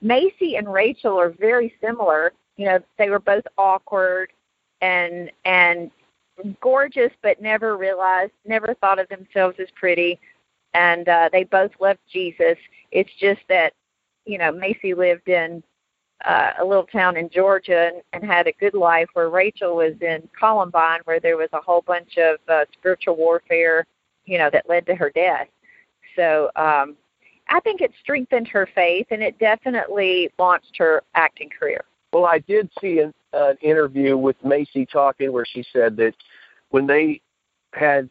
Macy 0.02 0.58
and 0.58 0.72
Rachel 0.72 1.20
are 1.20 1.34
very 1.40 1.74
similar. 1.82 2.34
You 2.56 2.66
know, 2.66 2.80
they 2.98 3.10
were 3.10 3.20
both 3.20 3.44
awkward 3.58 4.32
and 4.82 5.32
and 5.46 5.92
gorgeous 6.62 7.12
but 7.24 7.42
never 7.42 7.78
realized 7.78 8.32
never 8.46 8.74
thought 8.76 9.00
of 9.00 9.10
themselves 9.10 9.58
as 9.60 9.68
pretty 9.76 10.20
and 10.74 11.10
uh 11.10 11.30
they 11.32 11.44
both 11.44 11.72
loved 11.80 12.00
jesus 12.12 12.58
it's 12.92 13.10
just 13.20 13.42
that 13.50 13.74
you 14.26 14.38
know 14.38 14.52
macy 14.52 14.94
lived 14.94 15.28
in 15.28 15.64
uh, 16.26 16.52
a 16.60 16.66
little 16.66 16.86
town 16.86 17.18
in 17.18 17.30
Georgia 17.30 17.92
and, 17.94 18.02
and 18.14 18.32
had 18.32 18.48
a 18.48 18.52
good 18.54 18.74
life, 18.74 19.08
where 19.14 19.30
Rachel 19.30 19.76
was 19.76 19.94
in 20.02 20.28
Columbine, 20.38 21.02
where 21.06 21.20
there 21.20 21.38
was 21.38 21.50
a 21.54 21.62
whole 21.62 21.82
bunch 21.82 22.18
of 22.18 22.38
uh, 22.50 22.66
spiritual 22.74 23.16
warfare, 23.16 23.86
you 24.26 24.38
know, 24.38 24.50
that 24.52 24.68
led 24.68 24.86
to 24.88 24.96
her 24.96 25.10
death. 25.10 25.48
So 26.16 26.50
um, 26.56 26.96
I 27.50 27.60
think 27.62 27.82
it 27.82 27.92
strengthened 28.02 28.48
her 28.48 28.68
faith, 28.74 29.08
and 29.12 29.22
it 29.22 29.38
definitely 29.40 30.32
launched 30.40 30.76
her 30.78 31.04
acting 31.16 31.50
career. 31.50 31.84
Well, 32.14 32.26
I 32.26 32.40
did 32.40 32.70
see 32.82 33.00
an, 33.00 33.14
an 33.34 33.58
interview 33.62 34.18
with 34.18 34.38
Macy 34.44 34.86
talking 34.86 35.32
where 35.32 35.46
she 35.46 35.64
said 35.72 35.96
that 35.98 36.14
when 36.70 36.88
they 36.88 37.22
had 37.74 38.10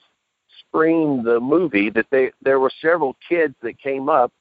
screened 0.61 1.25
the 1.27 1.41
movie, 1.41 1.91
that 1.91 2.07
they 2.11 2.31
there 2.43 2.61
were 2.61 2.71
several 2.81 3.17
kids 3.29 3.55
that 3.63 3.79
came 3.79 4.09
up. 4.09 4.33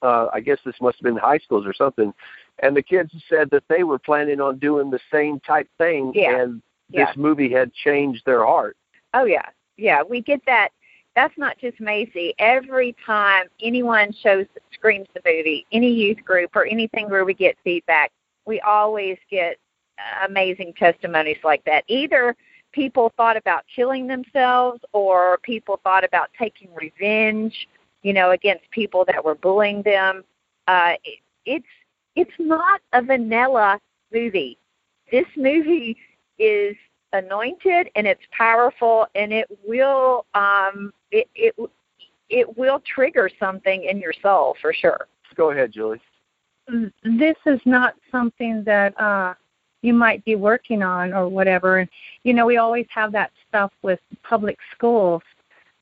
Uh, 0.00 0.28
I 0.32 0.40
guess 0.40 0.58
this 0.64 0.74
must 0.80 0.98
have 0.98 1.04
been 1.04 1.16
high 1.16 1.38
schools 1.38 1.64
or 1.66 1.74
something, 1.74 2.12
and 2.58 2.76
the 2.76 2.82
kids 2.82 3.12
said 3.28 3.50
that 3.50 3.64
they 3.68 3.82
were 3.84 3.98
planning 3.98 4.40
on 4.40 4.58
doing 4.58 4.90
the 4.90 5.00
same 5.10 5.40
type 5.40 5.68
thing, 5.78 6.12
Yeah. 6.14 6.36
and 6.40 6.62
this 6.90 7.08
Yeah. 7.08 7.12
movie 7.16 7.50
had 7.50 7.72
changed 7.72 8.24
their 8.24 8.44
heart. 8.44 8.76
Oh 9.14 9.24
yeah, 9.24 9.48
yeah. 9.76 10.02
We 10.02 10.20
get 10.20 10.44
that. 10.46 10.70
That's 11.14 11.36
not 11.36 11.58
just 11.58 11.78
Macy. 11.80 12.34
Every 12.38 12.94
time 13.04 13.48
anyone 13.60 14.12
shows 14.12 14.46
screams 14.72 15.08
the 15.14 15.20
movie, 15.24 15.66
any 15.72 15.90
youth 15.90 16.24
group 16.24 16.56
or 16.56 16.64
anything 16.64 17.10
where 17.10 17.24
we 17.24 17.34
get 17.34 17.58
feedback, 17.64 18.10
we 18.46 18.60
always 18.62 19.18
get 19.30 19.58
amazing 20.24 20.72
testimonies 20.74 21.38
like 21.44 21.62
that. 21.64 21.84
Either 21.88 22.34
people 22.72 23.12
thought 23.18 23.36
about 23.36 23.64
killing 23.74 24.06
themselves, 24.06 24.80
or 24.92 25.38
people 25.42 25.78
thought 25.84 26.04
about 26.04 26.30
taking 26.38 26.72
revenge, 26.74 27.68
you 28.02 28.14
know, 28.14 28.30
against 28.30 28.68
people 28.70 29.04
that 29.04 29.22
were 29.22 29.34
bullying 29.34 29.82
them. 29.82 30.24
Uh, 30.66 30.94
it, 31.04 31.18
it's 31.44 31.66
it's 32.16 32.30
not 32.38 32.80
a 32.92 33.02
vanilla 33.02 33.80
movie. 34.12 34.58
This 35.10 35.26
movie 35.36 35.96
is 36.38 36.76
anointed 37.12 37.90
and 37.94 38.06
it's 38.06 38.22
powerful 38.36 39.06
and 39.14 39.32
it 39.32 39.46
will 39.66 40.24
um 40.34 40.92
it 41.10 41.28
it 41.34 41.54
it 42.30 42.56
will 42.56 42.80
trigger 42.80 43.28
something 43.38 43.84
in 43.84 43.98
your 43.98 44.14
soul 44.22 44.56
for 44.60 44.72
sure 44.72 45.06
Go 45.34 45.50
ahead, 45.50 45.72
Julie. 45.72 46.00
this 46.68 47.36
is 47.46 47.60
not 47.64 47.94
something 48.10 48.64
that 48.64 48.98
uh 48.98 49.34
you 49.82 49.92
might 49.92 50.24
be 50.24 50.36
working 50.36 50.82
on 50.82 51.12
or 51.12 51.28
whatever 51.28 51.78
and 51.78 51.90
you 52.24 52.32
know 52.32 52.46
we 52.46 52.56
always 52.56 52.86
have 52.88 53.12
that 53.12 53.30
stuff 53.46 53.72
with 53.82 54.00
public 54.22 54.56
schools 54.74 55.22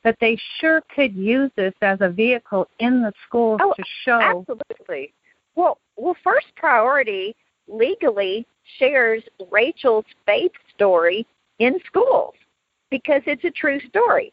that 0.03 0.17
they 0.21 0.37
sure 0.59 0.83
could 0.95 1.15
use 1.15 1.51
this 1.57 1.75
as 1.83 1.99
a 2.01 2.09
vehicle 2.09 2.67
in 2.81 3.03
the 3.03 3.13
schools 3.27 3.61
Oh, 3.63 3.73
to 3.77 3.85
show 4.05 4.45
absolutely 4.49 5.13
well 5.61 5.79
well 5.97 6.17
first 6.25 6.47
priority 6.57 7.35
legally 7.69 8.47
shares 8.79 9.23
rachel's 9.51 10.05
faith 10.27 10.53
story 10.75 11.27
in 11.59 11.79
schools 11.87 12.35
because 12.91 13.23
it's 13.27 13.45
a 13.45 13.51
true 13.51 13.81
story 13.89 14.33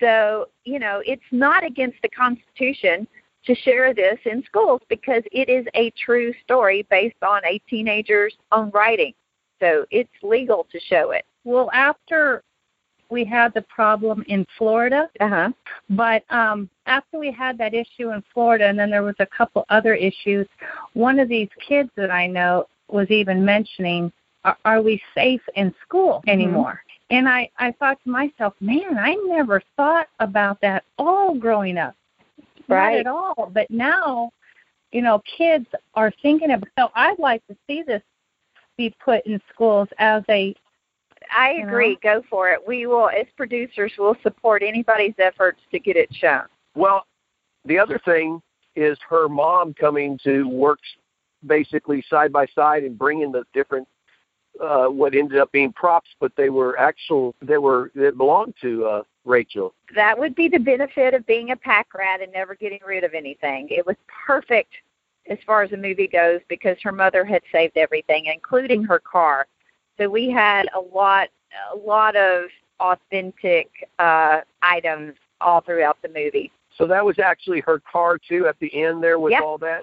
so 0.00 0.46
you 0.64 0.78
know 0.78 1.02
it's 1.04 1.30
not 1.32 1.64
against 1.64 1.96
the 2.02 2.08
constitution 2.08 3.06
to 3.46 3.54
share 3.54 3.94
this 3.94 4.18
in 4.24 4.42
schools 4.44 4.80
because 4.88 5.22
it 5.32 5.48
is 5.48 5.66
a 5.74 5.90
true 5.90 6.34
story 6.44 6.86
based 6.90 7.22
on 7.22 7.40
a 7.46 7.60
teenager's 7.70 8.34
own 8.52 8.70
writing. 8.70 9.14
So 9.60 9.86
it's 9.90 10.10
legal 10.22 10.66
to 10.72 10.80
show 10.80 11.12
it. 11.12 11.24
well 11.44 11.70
after 11.72 12.42
we 13.10 13.24
had 13.24 13.54
the 13.54 13.62
problem 13.62 14.24
in 14.28 14.46
Florida 14.58 15.08
Uh 15.20 15.28
huh. 15.28 15.50
But 15.90 16.24
um, 16.30 16.68
after 16.86 17.18
we 17.18 17.30
had 17.30 17.58
that 17.58 17.74
issue 17.74 18.10
in 18.10 18.22
Florida, 18.32 18.66
and 18.66 18.78
then 18.78 18.90
there 18.90 19.02
was 19.02 19.14
a 19.18 19.26
couple 19.26 19.64
other 19.68 19.94
issues, 19.94 20.46
one 20.94 21.18
of 21.18 21.28
these 21.28 21.48
kids 21.66 21.90
that 21.96 22.10
I 22.10 22.26
know 22.26 22.66
was 22.88 23.10
even 23.10 23.44
mentioning, 23.44 24.12
"Are, 24.44 24.56
are 24.64 24.82
we 24.82 25.00
safe 25.14 25.42
in 25.54 25.74
school 25.82 26.22
anymore?" 26.26 26.82
And 27.10 27.28
I 27.28 27.50
I 27.58 27.72
thought 27.72 27.98
to 28.04 28.10
myself, 28.10 28.54
man, 28.60 28.98
I 28.98 29.14
never 29.26 29.62
thought 29.76 30.08
about 30.20 30.60
that 30.62 30.84
all 30.98 31.34
growing 31.34 31.78
up, 31.78 31.94
Right. 32.68 32.92
not 32.92 33.00
at 33.00 33.06
all. 33.06 33.50
But 33.52 33.70
now, 33.70 34.32
you 34.92 35.02
know, 35.02 35.22
kids 35.38 35.66
are 35.94 36.12
thinking 36.22 36.50
about. 36.52 36.68
So 36.78 36.90
I'd 36.94 37.18
like 37.18 37.46
to 37.46 37.56
see 37.66 37.82
this 37.82 38.02
be 38.76 38.94
put 39.02 39.24
in 39.26 39.40
schools 39.52 39.88
as 39.98 40.22
a 40.28 40.54
I 41.34 41.52
You 41.52 41.62
know? 41.62 41.68
agree. 41.68 41.98
Go 42.02 42.22
for 42.28 42.50
it. 42.50 42.60
We 42.66 42.86
will, 42.86 43.08
as 43.08 43.26
producers, 43.36 43.92
will 43.98 44.16
support 44.22 44.62
anybody's 44.62 45.14
efforts 45.18 45.60
to 45.70 45.78
get 45.78 45.96
it 45.96 46.08
shown. 46.14 46.42
Well, 46.74 47.06
the 47.64 47.78
other 47.78 47.98
thing 48.04 48.42
is 48.74 48.98
her 49.08 49.28
mom 49.28 49.74
coming 49.74 50.18
to 50.24 50.48
work 50.48 50.78
basically 51.46 52.04
side 52.08 52.32
by 52.32 52.46
side 52.54 52.84
and 52.84 52.98
bringing 52.98 53.32
the 53.32 53.44
different 53.52 53.86
uh 54.60 54.86
what 54.86 55.14
ended 55.14 55.38
up 55.38 55.52
being 55.52 55.70
props 55.70 56.08
but 56.18 56.32
they 56.34 56.48
were 56.48 56.78
actual 56.78 57.34
they 57.42 57.58
were 57.58 57.90
that 57.94 58.16
belonged 58.16 58.54
to 58.60 58.86
uh 58.86 59.02
Rachel. 59.26 59.74
That 59.94 60.18
would 60.18 60.34
be 60.34 60.48
the 60.48 60.58
benefit 60.58 61.12
of 61.12 61.26
being 61.26 61.50
a 61.50 61.56
pack 61.56 61.92
rat 61.94 62.22
and 62.22 62.32
never 62.32 62.54
getting 62.54 62.78
rid 62.86 63.04
of 63.04 63.12
anything. 63.12 63.68
It 63.70 63.84
was 63.84 63.96
perfect 64.26 64.72
as 65.28 65.38
far 65.44 65.62
as 65.62 65.70
the 65.70 65.76
movie 65.76 66.06
goes 66.06 66.40
because 66.48 66.76
her 66.82 66.92
mother 66.92 67.24
had 67.24 67.42
saved 67.50 67.76
everything, 67.76 68.26
including 68.26 68.84
her 68.84 69.00
car. 69.00 69.46
So 69.98 70.08
we 70.08 70.30
had 70.30 70.68
a 70.74 70.80
lot, 70.80 71.28
a 71.72 71.76
lot 71.76 72.16
of 72.16 72.44
authentic 72.80 73.70
uh, 73.98 74.40
items 74.62 75.14
all 75.40 75.60
throughout 75.60 75.98
the 76.02 76.08
movie. 76.08 76.50
So 76.76 76.86
that 76.86 77.04
was 77.04 77.18
actually 77.18 77.60
her 77.60 77.80
car 77.90 78.18
too 78.18 78.46
at 78.46 78.58
the 78.60 78.72
end 78.82 79.02
there 79.02 79.18
with 79.18 79.32
Yeah. 79.32 79.40
all 79.40 79.58
that. 79.58 79.82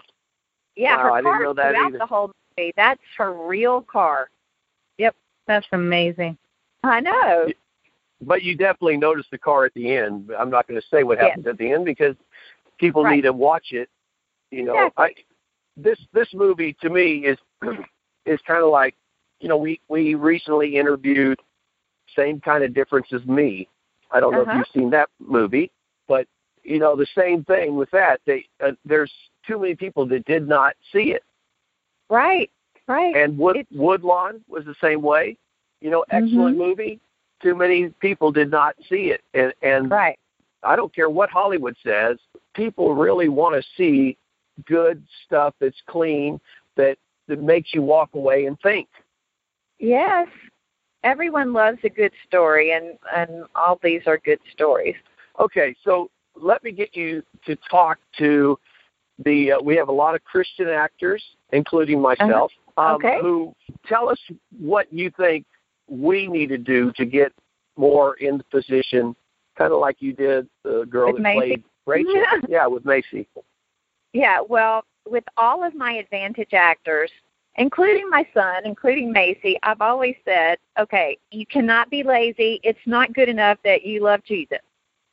Yeah, 0.76 0.96
Wow, 0.98 1.04
her 1.04 1.12
I 1.12 1.22
didn't 1.22 1.44
know 1.44 1.54
that 1.54 1.72
throughout 1.72 1.88
either. 1.88 1.98
the 2.00 2.06
whole 2.06 2.32
movie. 2.58 2.74
That's 2.76 3.02
her 3.18 3.34
real 3.34 3.82
car. 3.82 4.30
Yep, 4.98 5.16
that's 5.48 5.68
amazing. 5.72 6.38
I 6.84 7.00
know. 7.00 7.50
But 8.22 8.44
you 8.44 8.56
definitely 8.56 8.98
noticed 8.98 9.32
the 9.32 9.38
car 9.38 9.66
at 9.66 9.74
the 9.74 9.92
end. 9.96 10.32
I'm 10.38 10.50
not 10.50 10.68
going 10.68 10.80
to 10.80 10.88
say 10.88 11.04
what 11.04 11.18
Yeah. 11.18 11.28
happens 11.30 11.48
at 11.48 11.58
the 11.58 11.72
end 11.72 11.86
because 11.86 12.16
people 12.78 13.04
Right. 13.04 13.16
need 13.16 13.22
to 13.24 13.34
watch 13.34 13.72
it. 13.72 13.90
You 14.52 14.64
know, 14.64 14.92
I 14.98 15.14
this 15.76 16.00
this 16.14 16.32
movie 16.34 16.74
to 16.82 16.90
me 16.90 17.26
is 17.26 17.38
is 18.26 18.40
kind 18.42 18.64
of 18.64 18.70
like, 18.70 18.96
you 19.44 19.50
know, 19.50 19.58
we 19.58 19.80
we 19.90 20.16
recently 20.16 20.78
interviewed 20.78 21.38
Same 22.16 22.40
Kind 22.40 22.64
of 22.64 22.74
Different 22.74 23.06
as 23.12 23.26
Me. 23.26 23.68
I 24.10 24.22
don't 24.22 24.32
know 24.32 24.44
Uh-huh. 24.44 24.52
if 24.52 24.58
you've 24.58 24.82
seen 24.82 24.90
that 24.92 25.10
movie, 25.20 25.70
but 26.08 26.26
you 26.64 26.80
know 26.80 26.96
the 26.96 27.08
same 27.14 27.44
thing 27.44 27.76
with 27.76 27.92
that. 27.92 28.22
They 28.26 28.46
uh, 28.66 28.72
there's 28.86 29.12
too 29.46 29.60
many 29.60 29.76
people 29.76 30.06
that 30.08 30.24
did 30.26 30.48
not 30.48 30.76
see 30.94 31.12
it. 31.12 31.24
Right, 32.10 32.50
right. 32.88 33.14
And 33.16 33.38
Wood 33.38 33.58
It's- 33.58 33.78
Woodlawn 33.78 34.42
was 34.48 34.64
the 34.64 34.76
same 34.80 35.02
way. 35.02 35.38
You 35.82 35.90
know, 35.90 36.06
excellent 36.10 36.58
movie. 36.58 37.02
Too 37.42 37.54
many 37.56 37.90
people 38.00 38.32
did 38.32 38.50
not 38.50 38.76
see 38.90 39.12
it, 39.12 39.22
and 39.34 39.54
and 39.62 39.92
right. 39.92 40.18
I 40.64 40.78
don't 40.78 40.96
care 40.96 41.10
what 41.10 41.30
Hollywood 41.30 41.76
says. 41.84 42.18
People 42.54 42.96
really 42.96 43.28
want 43.28 43.62
to 43.62 43.70
see 43.76 44.18
good 44.66 45.04
stuff 45.26 45.54
that's 45.60 45.82
clean 45.88 46.40
that 46.78 46.98
that 47.28 47.42
makes 47.42 47.74
you 47.74 47.82
walk 47.82 48.12
away 48.14 48.46
and 48.46 48.58
think. 48.62 48.88
Yes. 49.84 50.30
Everyone 51.04 51.52
loves 51.52 51.80
a 51.84 51.90
good 51.90 52.14
story 52.26 52.72
and 52.72 52.98
and 53.14 53.44
all 53.54 53.78
these 53.84 54.04
are 54.08 54.18
good 54.20 54.40
stories. 54.54 54.96
Okay, 55.42 55.76
so 55.84 56.10
let 56.42 56.64
me 56.64 56.72
get 56.72 56.96
you 56.96 57.22
to 57.46 57.58
talk 57.70 57.98
to 58.18 58.58
the. 59.26 59.52
Uh, 59.52 59.62
we 59.62 59.76
have 59.76 59.90
a 59.90 59.92
lot 59.92 60.16
of 60.16 60.24
Christian 60.24 60.70
actors, 60.70 61.22
including 61.52 62.00
myself, 62.00 62.52
um, 62.78 62.86
Uh-huh. 62.86 62.96
Okay. 62.96 63.18
who 63.22 63.54
tell 63.86 64.08
us 64.08 64.20
what 64.58 64.92
you 64.94 65.12
think 65.18 65.46
we 65.90 66.28
need 66.28 66.48
to 66.48 66.58
do 66.58 66.94
to 66.94 67.04
get 67.06 67.34
more 67.76 68.16
in 68.16 68.38
the 68.38 68.44
position, 68.46 69.14
kind 69.58 69.74
of 69.74 69.80
like 69.80 69.98
you 70.02 70.14
did 70.14 70.48
the 70.64 70.86
girl 70.90 71.08
With 71.08 71.18
that 71.18 71.24
Macy? 71.24 71.38
played 71.40 71.64
Rachel. 71.86 72.24
Yeah, 72.48 72.68
with 72.68 72.86
Macy. 72.86 73.28
Yeah, 74.14 74.40
well, 74.48 74.86
with 75.06 75.26
all 75.36 75.62
of 75.62 75.76
my 75.76 75.94
advantage 75.94 76.54
actors, 76.54 77.12
including 77.56 78.10
my 78.10 78.26
son, 78.34 78.64
including 78.66 79.12
Macy, 79.12 79.58
I've 79.64 79.82
always 79.82 80.16
said, 80.26 80.58
okay, 80.80 81.18
you 81.32 81.46
cannot 81.46 81.90
be 81.90 82.04
lazy. 82.04 82.60
It's 82.64 82.80
not 82.86 83.14
good 83.14 83.30
enough 83.30 83.58
that 83.64 83.86
you 83.86 84.02
love 84.02 84.24
Jesus. 84.24 84.60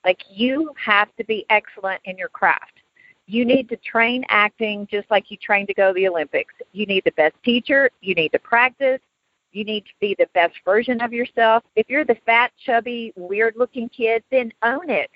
Like 0.04 0.22
you 0.30 0.72
have 0.82 1.14
to 1.16 1.24
be 1.24 1.44
excellent 1.50 2.00
in 2.04 2.16
your 2.16 2.28
craft. 2.28 2.80
You 3.26 3.44
need 3.44 3.68
to 3.68 3.76
train 3.76 4.24
acting 4.28 4.88
just 4.90 5.10
like 5.10 5.30
you 5.30 5.36
train 5.36 5.66
to 5.66 5.74
go 5.74 5.88
to 5.88 5.94
the 5.94 6.08
Olympics. 6.08 6.54
You 6.72 6.86
need 6.86 7.04
the 7.04 7.12
best 7.12 7.36
teacher, 7.44 7.90
you 8.00 8.14
need 8.14 8.32
to 8.32 8.38
practice, 8.38 9.00
you 9.52 9.64
need 9.64 9.84
to 9.84 9.92
be 10.00 10.16
the 10.18 10.28
best 10.32 10.54
version 10.64 11.00
of 11.00 11.12
yourself. 11.12 11.62
If 11.76 11.88
you're 11.88 12.04
the 12.04 12.16
fat, 12.26 12.52
chubby, 12.64 13.12
weird 13.16 13.54
looking 13.56 13.88
kid, 13.88 14.24
then 14.30 14.52
own 14.62 14.88
it. 14.90 15.10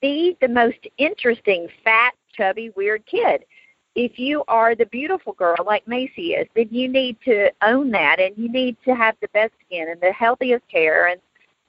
Be 0.00 0.36
the 0.40 0.48
most 0.48 0.78
interesting, 0.98 1.68
fat, 1.84 2.14
chubby, 2.36 2.70
weird 2.74 3.04
kid 3.06 3.44
if 3.94 4.18
you 4.18 4.42
are 4.48 4.74
the 4.74 4.86
beautiful 4.86 5.34
girl 5.34 5.56
like 5.66 5.86
Macy 5.86 6.34
is, 6.34 6.48
then 6.54 6.68
you 6.70 6.88
need 6.88 7.16
to 7.24 7.50
own 7.62 7.90
that 7.90 8.20
and 8.20 8.36
you 8.36 8.48
need 8.50 8.76
to 8.84 8.94
have 8.94 9.16
the 9.20 9.28
best 9.28 9.52
skin 9.66 9.88
and 9.88 10.00
the 10.00 10.12
healthiest 10.12 10.64
hair 10.70 11.08
and 11.08 11.20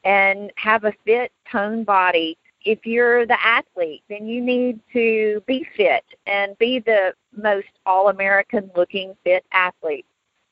and 0.05 0.51
have 0.57 0.83
a 0.83 0.93
fit 1.05 1.31
toned 1.49 1.85
body. 1.85 2.37
if 2.65 2.85
you're 2.85 3.25
the 3.25 3.45
athlete, 3.45 4.03
then 4.09 4.25
you 4.27 4.41
need 4.41 4.79
to 4.93 5.41
be 5.47 5.67
fit 5.75 6.03
and 6.27 6.57
be 6.57 6.79
the 6.79 7.13
most 7.35 7.67
all 7.85 8.09
American 8.09 8.69
looking 8.75 9.15
fit 9.23 9.45
athlete. 9.51 10.05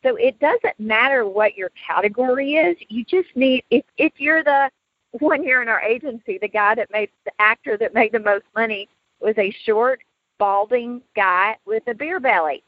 So 0.04 0.16
it 0.16 0.40
doesn't 0.40 0.80
matter 0.80 1.28
what 1.28 1.56
your 1.56 1.70
category 1.88 2.56
is. 2.56 2.76
You 2.90 3.06
just 3.06 3.30
need 3.36 3.64
if 3.70 3.86
if 3.98 4.14
you're 4.18 4.44
the 4.44 4.70
one 5.20 5.44
year 5.44 5.62
in 5.62 5.68
our 5.70 5.82
agency, 5.82 6.38
the 6.42 6.48
guy 6.48 6.76
that 6.76 6.92
made 6.92 7.10
the 7.26 7.32
actor 7.40 7.78
that 7.78 7.94
made 7.94 8.12
the 8.12 8.20
most 8.20 8.46
money 8.56 8.88
was 9.20 9.36
a 9.38 9.52
short, 9.66 10.02
balding 10.42 11.04
guy 11.16 11.56
with 11.68 11.84
a 11.88 11.94
beer 11.94 12.20
belly. 12.20 12.64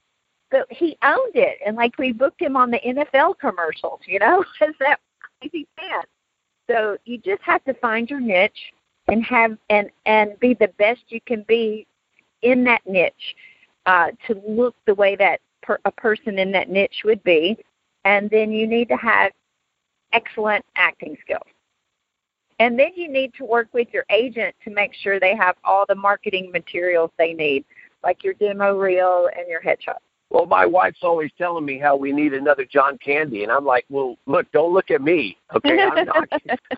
But 0.51 0.71
he 0.71 0.95
owned 1.03 1.35
it 1.35 1.57
and 1.65 1.75
like 1.75 1.97
we 1.97 2.11
booked 2.11 2.39
him 2.39 2.55
on 2.55 2.69
the 2.69 2.79
NFL 2.85 3.39
commercials, 3.39 4.01
you 4.05 4.19
know, 4.19 4.45
as 4.61 4.75
that 4.79 4.99
crazy 5.41 5.67
fan. 5.75 6.03
So 6.69 6.97
you 7.05 7.17
just 7.17 7.41
have 7.41 7.63
to 7.63 7.73
find 7.73 8.07
your 8.11 8.19
niche 8.19 8.71
and 9.07 9.23
have 9.23 9.57
and 9.71 9.89
and 10.05 10.39
be 10.39 10.53
the 10.53 10.67
best 10.77 11.01
you 11.09 11.19
can 11.25 11.43
be 11.47 11.87
in 12.43 12.63
that 12.65 12.81
niche 12.85 13.35
uh, 13.87 14.11
to 14.27 14.39
look 14.47 14.75
the 14.85 14.93
way 14.93 15.15
that 15.15 15.39
per, 15.63 15.79
a 15.85 15.91
person 15.91 16.37
in 16.37 16.51
that 16.51 16.69
niche 16.69 17.01
would 17.03 17.23
be, 17.23 17.57
and 18.05 18.29
then 18.29 18.51
you 18.51 18.67
need 18.67 18.87
to 18.89 18.97
have 18.97 19.31
excellent 20.13 20.63
acting 20.75 21.17
skills. 21.21 21.47
And 22.63 22.79
then 22.79 22.91
you 22.95 23.11
need 23.11 23.33
to 23.39 23.43
work 23.43 23.67
with 23.73 23.89
your 23.91 24.05
agent 24.09 24.55
to 24.63 24.69
make 24.69 24.93
sure 24.93 25.19
they 25.19 25.35
have 25.35 25.57
all 25.65 25.83
the 25.85 25.95
marketing 25.95 26.49
materials 26.49 27.11
they 27.17 27.33
need, 27.33 27.65
like 28.05 28.23
your 28.23 28.35
demo 28.35 28.77
reel 28.77 29.27
and 29.37 29.49
your 29.49 29.61
headshot. 29.61 29.97
Well, 30.29 30.45
my 30.45 30.65
wife's 30.65 31.03
always 31.03 31.29
telling 31.37 31.65
me 31.65 31.77
how 31.77 31.97
we 31.97 32.13
need 32.13 32.33
another 32.33 32.63
John 32.63 32.97
Candy, 32.99 33.43
and 33.43 33.51
I'm 33.51 33.65
like, 33.65 33.83
well, 33.89 34.15
look, 34.27 34.49
don't 34.53 34.73
look 34.73 34.91
at 34.91 35.01
me, 35.01 35.35
okay? 35.53 35.77
I'm 35.81 36.05
not, 36.05 36.29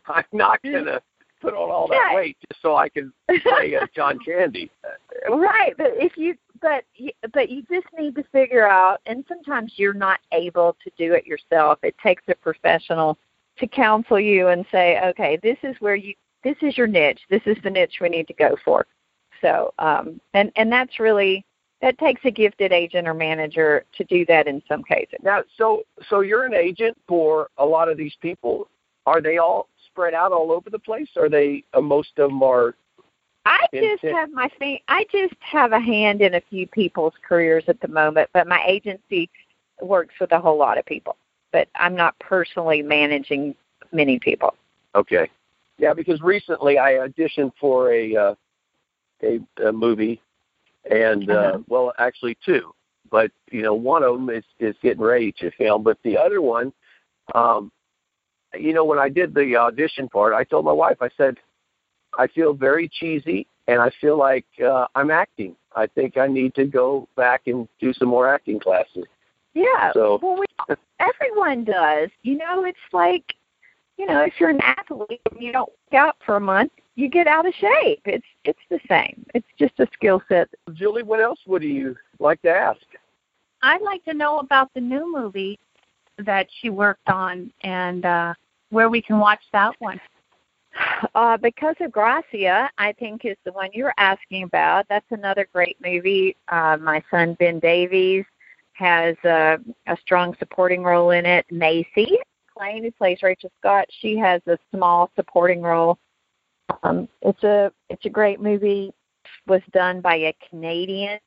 I'm 0.07 0.23
not 0.33 0.59
gonna 0.63 1.01
put 1.39 1.53
on 1.53 1.69
all 1.69 1.87
that 1.89 2.01
Yeah. 2.09 2.15
weight 2.15 2.37
just 2.49 2.63
so 2.63 2.75
I 2.75 2.89
can 2.89 3.13
play 3.43 3.75
uh, 3.75 3.85
John 3.95 4.17
Candy. 4.25 4.71
Right, 5.29 5.75
but 5.77 5.91
if 5.97 6.17
you 6.17 6.35
but 6.61 6.83
you, 6.95 7.11
but 7.31 7.49
you 7.49 7.61
just 7.71 7.85
need 7.95 8.15
to 8.15 8.23
figure 8.31 8.67
out 8.67 9.01
and 9.05 9.23
sometimes 9.27 9.73
you're 9.75 9.93
not 9.93 10.19
able 10.31 10.75
to 10.83 10.91
do 10.97 11.13
it 11.13 11.27
yourself. 11.27 11.77
It 11.83 11.95
takes 12.01 12.23
a 12.27 12.33
professional 12.33 13.19
to 13.57 13.67
counsel 13.67 14.19
you 14.19 14.47
and 14.49 14.65
say, 14.71 14.99
"Okay, 15.09 15.37
this 15.41 15.57
is 15.63 15.75
where 15.79 15.95
you 15.95 16.13
this 16.43 16.57
is 16.61 16.77
your 16.77 16.87
niche. 16.87 17.21
This 17.29 17.41
is 17.45 17.57
the 17.63 17.69
niche 17.69 17.99
we 18.01 18.09
need 18.09 18.27
to 18.27 18.33
go 18.33 18.55
for." 18.63 18.85
So, 19.41 19.73
um 19.79 20.19
and 20.33 20.51
and 20.55 20.71
that's 20.71 20.99
really 20.99 21.45
that 21.81 21.97
takes 21.97 22.21
a 22.25 22.31
gifted 22.31 22.71
agent 22.71 23.07
or 23.07 23.13
manager 23.13 23.85
to 23.97 24.03
do 24.05 24.25
that 24.25 24.47
in 24.47 24.61
some 24.67 24.83
cases. 24.83 25.19
Now, 25.21 25.43
so 25.57 25.83
so 26.09 26.21
you're 26.21 26.45
an 26.45 26.53
agent 26.53 26.97
for 27.07 27.49
a 27.57 27.65
lot 27.65 27.89
of 27.89 27.97
these 27.97 28.15
people. 28.21 28.67
Are 29.05 29.21
they 29.21 29.37
all 29.37 29.67
spread 29.85 30.13
out 30.13 30.31
all 30.31 30.51
over 30.51 30.69
the 30.69 30.79
place? 30.79 31.09
Are 31.15 31.29
they 31.29 31.63
uh, 31.73 31.81
most 31.81 32.09
of 32.17 32.29
them 32.29 32.41
are? 32.43 32.75
I 33.45 33.67
just 33.71 34.03
Intent- 34.03 34.15
have 34.15 34.31
my 34.31 34.49
thing. 34.57 34.79
I 34.87 35.05
just 35.11 35.35
have 35.39 35.71
a 35.71 35.79
hand 35.79 36.21
in 36.21 36.33
a 36.33 36.41
few 36.49 36.65
people's 36.65 37.13
careers 37.27 37.63
at 37.67 37.79
the 37.79 37.87
moment, 37.87 38.29
but 38.33 38.47
my 38.47 38.63
agency 38.67 39.29
works 39.81 40.15
with 40.19 40.31
a 40.31 40.39
whole 40.39 40.57
lot 40.57 40.79
of 40.79 40.85
people. 40.85 41.15
But 41.55 41.69
I'm 41.75 41.95
not 41.95 42.19
personally 42.19 42.81
managing 42.81 43.55
many 43.93 44.19
people. 44.19 44.55
Okay, 44.93 45.31
yeah, 45.77 45.93
because 45.93 46.19
recently 46.21 46.77
I 46.77 46.95
auditioned 46.95 47.53
for 47.57 47.93
a 47.93 48.13
uh, 48.13 48.35
a, 49.23 49.39
a 49.65 49.71
movie, 49.71 50.21
and 50.91 51.31
uh, 51.31 51.33
Uh-huh. 51.33 51.59
well, 51.69 51.93
actually 51.97 52.37
two, 52.45 52.73
but 53.09 53.31
you 53.51 53.61
know 53.61 53.73
one 53.73 54.03
of 54.03 54.15
them 54.15 54.29
is 54.29 54.43
is 54.59 54.75
getting 54.81 55.01
ready 55.01 55.31
to 55.39 55.49
film, 55.51 55.81
but 55.81 55.97
the 56.03 56.17
other 56.17 56.41
one, 56.41 56.73
um, 57.33 57.71
you 58.53 58.73
know, 58.73 58.83
when 58.83 58.99
I 58.99 59.07
did 59.07 59.33
the 59.33 59.55
audition 59.55 60.09
part, 60.09 60.33
I 60.33 60.43
told 60.43 60.65
my 60.65 60.73
wife, 60.73 60.97
I 60.99 61.09
said, 61.15 61.37
I 62.19 62.27
feel 62.27 62.51
very 62.53 62.89
cheesy, 62.89 63.47
and 63.67 63.79
I 63.81 63.91
feel 64.01 64.17
like 64.17 64.45
uh, 64.61 64.87
I'm 64.93 65.09
acting. 65.09 65.55
I 65.73 65.87
think 65.87 66.17
I 66.17 66.27
need 66.27 66.53
to 66.55 66.65
go 66.65 67.07
back 67.15 67.43
and 67.47 67.65
do 67.79 67.93
some 67.93 68.09
more 68.09 68.27
acting 68.27 68.59
classes. 68.59 69.05
Yeah. 69.55 69.91
So- 69.93 70.19
well, 70.21 70.37
we, 70.37 70.75
everyone 70.99 71.63
does. 71.63 72.09
You 72.21 72.37
know, 72.37 72.65
it's 72.65 72.77
like, 72.93 73.33
you 73.97 74.05
know, 74.05 74.21
if 74.21 74.33
you're 74.39 74.49
an 74.49 74.61
athlete 74.61 75.21
and 75.31 75.41
you 75.41 75.51
don't 75.51 75.69
work 75.91 75.99
out 75.99 76.17
for 76.25 76.35
a 76.35 76.39
month, 76.39 76.71
you 76.95 77.09
get 77.09 77.27
out 77.27 77.47
of 77.47 77.53
shape. 77.55 78.01
It's 78.05 78.25
it's 78.43 78.59
the 78.69 78.79
same. 78.87 79.25
It's 79.33 79.47
just 79.57 79.73
a 79.79 79.87
skill 79.93 80.21
set. 80.29 80.49
Julie, 80.73 81.03
what 81.03 81.19
else 81.21 81.39
would 81.45 81.63
you 81.63 81.95
like 82.19 82.41
to 82.43 82.49
ask? 82.49 82.81
I'd 83.63 83.81
like 83.81 84.03
to 84.05 84.13
know 84.13 84.39
about 84.39 84.73
the 84.73 84.81
new 84.81 85.11
movie 85.11 85.59
that 86.19 86.47
she 86.61 86.69
worked 86.69 87.09
on 87.09 87.51
and 87.61 88.05
uh, 88.05 88.33
where 88.69 88.89
we 88.89 89.01
can 89.01 89.19
watch 89.19 89.41
that 89.51 89.73
one. 89.79 89.99
Uh, 91.15 91.37
because 91.37 91.75
of 91.79 91.91
Gracia, 91.91 92.69
I 92.77 92.91
think 92.93 93.23
is 93.23 93.37
the 93.45 93.51
one 93.53 93.69
you're 93.73 93.93
asking 93.97 94.43
about. 94.43 94.85
That's 94.89 95.05
another 95.09 95.47
great 95.53 95.77
movie. 95.83 96.35
Uh, 96.49 96.77
my 96.81 97.01
son 97.09 97.35
Ben 97.39 97.59
Davies 97.59 98.25
has 98.75 99.15
uh, 99.23 99.57
a 99.87 99.97
strong 100.01 100.35
supporting 100.37 100.83
role 100.83 101.11
in 101.11 101.25
it. 101.25 101.45
Masey 101.51 102.17
McLain, 102.57 102.83
who 102.83 102.91
plays 102.91 103.23
Rachel 103.23 103.51
Scott, 103.59 103.87
she 104.01 104.17
has 104.17 104.41
a 104.47 104.57
small 104.73 105.09
supporting 105.15 105.61
role. 105.61 105.97
Um, 106.83 107.07
it's 107.21 107.43
a 107.43 107.71
it's 107.89 108.05
a 108.05 108.09
great 108.09 108.39
movie. 108.39 108.93
Was 109.47 109.61
done 109.71 110.01
by 110.01 110.15
a 110.15 110.35
Canadian 110.49 111.19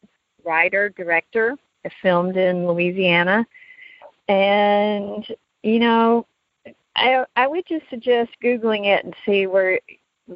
writer 0.44 0.88
director. 0.90 1.56
It 1.84 1.92
filmed 2.02 2.36
in 2.36 2.66
Louisiana, 2.66 3.46
and 4.28 5.26
you 5.62 5.78
know 5.78 6.26
I 6.96 7.24
I 7.36 7.46
would 7.46 7.66
just 7.66 7.88
suggest 7.90 8.30
googling 8.42 8.86
it 8.86 9.04
and 9.04 9.14
see 9.24 9.46
where 9.46 9.80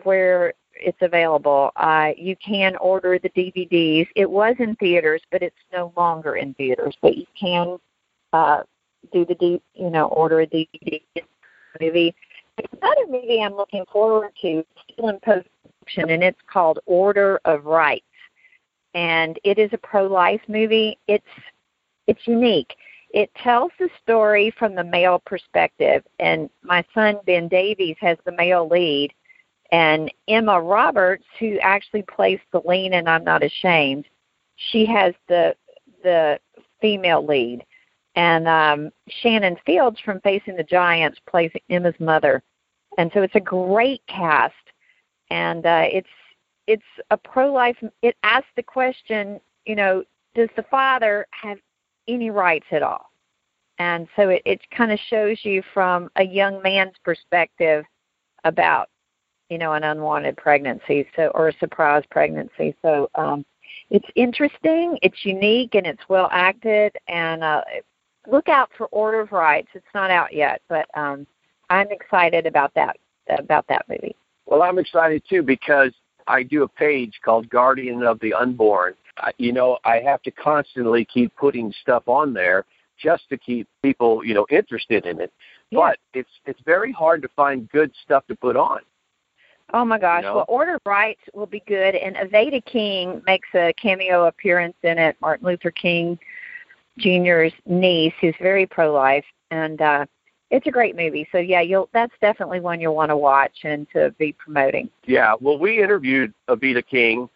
where 0.05 0.55
it's 0.85 0.99
available. 1.01 1.71
Uh, 1.77 2.11
you 2.16 2.37
can 2.37 2.77
order 2.77 3.18
the 3.18 3.31
DVDs. 3.31 4.07
It 4.16 4.31
was 4.31 4.55
in 4.59 4.77
theaters, 4.77 5.23
but 5.31 5.42
it's 5.42 5.57
no 5.73 5.92
longer 5.97 6.37
in 6.37 6.55
theaters. 6.55 6.97
But 7.01 7.16
you 7.16 7.27
can 7.38 7.79
uh, 8.33 8.62
do 9.12 9.25
the 9.25 9.35
D, 9.35 9.61
you 9.75 9.90
know 9.90 10.07
order 10.09 10.40
a 10.40 10.47
DVD 10.47 11.03
movie. 11.81 12.14
Another 12.81 13.07
movie 13.09 13.42
I'm 13.42 13.55
looking 13.55 13.85
forward 13.90 14.33
to, 14.42 14.64
still 14.92 15.09
in 15.09 15.18
post 15.21 15.49
production, 15.81 16.11
and 16.11 16.23
it's 16.23 16.40
called 16.51 16.79
Order 16.87 17.40
of 17.45 17.64
Rights, 17.64 18.05
and 18.95 19.38
it 19.45 19.59
is 19.59 19.71
a 19.73 19.79
pro-life 19.79 20.42
movie. 20.49 20.99
It's 21.09 21.25
it's 22.07 22.27
unique 22.27 22.75
it 23.12 23.31
tells 23.35 23.71
the 23.79 23.90
story 24.03 24.53
from 24.59 24.75
the 24.75 24.85
male 24.85 25.21
perspective 25.25 26.03
and 26.18 26.49
my 26.62 26.85
son 26.95 27.18
ben 27.27 27.49
davies 27.49 27.97
has 28.01 28.16
the 28.25 28.33
male 28.33 28.68
lead 28.68 29.12
and 29.73 30.13
emma 30.29 30.61
roberts 30.61 31.25
who 31.41 31.59
actually 31.59 32.03
plays 32.03 32.39
celine 32.53 32.95
and 32.95 33.09
i'm 33.09 33.25
not 33.25 33.43
ashamed 33.43 34.07
she 34.71 34.87
has 34.87 35.15
the 35.29 35.55
the 36.03 36.39
female 36.81 37.25
lead. 37.25 37.65
And 38.15 38.47
um 38.47 38.91
shannon 39.09 39.57
fields 39.65 39.99
from 40.05 40.21
facing 40.21 40.57
the 40.57 40.65
giants 40.65 41.19
plays 41.27 41.51
emma's 41.71 41.99
mother. 41.99 42.43
And 42.99 43.11
so 43.15 43.23
it's 43.23 43.35
a 43.35 43.41
great 43.41 44.03
cast. 44.07 44.55
And 45.31 45.65
uh 45.65 45.87
it's 45.91 46.09
it's 46.67 46.83
a 47.11 47.17
pro 47.17 47.53
life 47.53 47.77
it 48.03 48.17
asks 48.23 48.51
the 48.55 48.63
question 48.63 49.41
you 49.65 49.75
know 49.75 50.05
does 50.35 50.51
the 50.57 50.65
father 50.65 51.27
have 51.31 51.59
any 52.09 52.31
rights 52.31 52.67
at 52.71 52.83
all. 52.83 53.11
And 53.79 54.07
so 54.17 54.29
it, 54.29 54.43
it 54.45 54.61
kind 54.71 54.93
of 54.93 54.99
shows 55.09 55.39
you 55.43 55.63
from 55.75 56.11
a 56.17 56.25
young 56.25 56.63
man's 56.63 56.95
perspective 57.05 57.85
about, 58.45 58.89
you 59.53 59.59
know, 59.59 59.75
an 59.75 59.85
unwanted 59.85 60.35
pregnancy, 60.38 61.07
so 61.15 61.31
or 61.35 61.49
a 61.49 61.59
surprise 61.59 62.03
pregnancy. 62.11 62.75
So 62.81 63.11
um, 63.17 63.45
it's 63.91 64.09
interesting, 64.15 64.99
it's 65.03 65.27
unique, 65.27 65.75
and 65.75 65.87
it's 65.87 66.01
well 66.09 66.31
acted. 66.33 66.97
And 67.07 67.45
uh, 67.45 67.61
look 68.27 68.49
out 68.49 68.71
for 68.79 68.87
Order 68.87 69.21
of 69.21 69.33
Rights. 69.33 69.69
It's 69.75 69.85
not 69.95 70.11
out 70.11 70.33
yet, 70.33 70.62
but 70.71 70.87
um, 70.95 71.27
I'm 71.69 71.91
excited 71.91 72.47
about 72.47 72.73
that 72.77 72.97
about 73.29 73.67
that 73.69 73.85
movie. 73.91 74.17
Well, 74.47 74.62
I'm 74.62 74.79
excited 74.79 75.23
too 75.29 75.43
because 75.43 75.93
I 76.27 76.45
do 76.45 76.62
a 76.62 76.69
page 76.69 77.21
called 77.23 77.51
Guardian 77.51 78.03
of 78.05 78.21
the 78.21 78.33
Unborn. 78.33 78.95
I, 79.19 79.33
you 79.37 79.53
know, 79.53 79.77
I 79.85 79.99
have 79.99 80.23
to 80.23 80.31
constantly 80.31 81.05
keep 81.05 81.37
putting 81.37 81.75
stuff 81.83 82.09
on 82.09 82.33
there 82.33 82.65
just 82.99 83.29
to 83.29 83.37
keep 83.37 83.69
people, 83.83 84.25
you 84.25 84.33
know, 84.33 84.47
interested 84.49 85.05
in 85.05 85.21
it. 85.21 85.31
Yeah. 85.69 85.79
But 85.79 85.99
it's 86.15 86.31
it's 86.47 86.61
very 86.65 86.91
hard 86.91 87.21
to 87.21 87.29
find 87.37 87.69
good 87.69 87.93
stuff 88.03 88.27
to 88.29 88.35
put 88.35 88.57
on. 88.57 88.81
Oh 89.75 89.85
my 89.85 89.99
gosh! 89.99 90.25
Well, 90.25 90.45
Order 90.49 90.75
of 90.75 90.81
Rights 90.85 91.23
will 91.33 91.47
be 91.47 91.63
good, 91.67 91.95
and 91.95 92.17
Alveda 92.17 92.65
King 92.65 93.23
makes 93.27 93.49
a 93.55 93.73
cameo 93.75 94.27
appearance 94.27 94.77
in 94.83 94.99
it. 94.99 95.17
Martin 95.21 95.47
Luther 95.47 95.71
King 95.71 96.19
Jr.'s 96.99 97.53
niece, 97.65 98.13
who's 98.21 98.35
very 98.41 98.67
pro-life, 98.67 99.25
and 99.51 99.81
uh, 99.81 100.05
it's 100.51 100.67
a 100.67 100.71
great 100.71 100.95
movie. 100.95 101.27
So 101.33 101.39
yeah, 101.39 101.63
you'll 101.63 101.89
that's 101.93 102.13
definitely 102.21 102.61
one 102.61 102.81
you'll 102.81 102.95
want 102.95 103.09
to 103.11 103.17
watch 103.17 103.61
and 103.65 103.87
to 103.93 104.15
be 104.19 104.33
promoting. 104.35 104.91
Yeah. 105.05 105.35
Well, 105.41 105.59
we 105.59 105.83
interviewed 105.83 106.35
Alveda 106.49 106.87
King, 106.87 107.29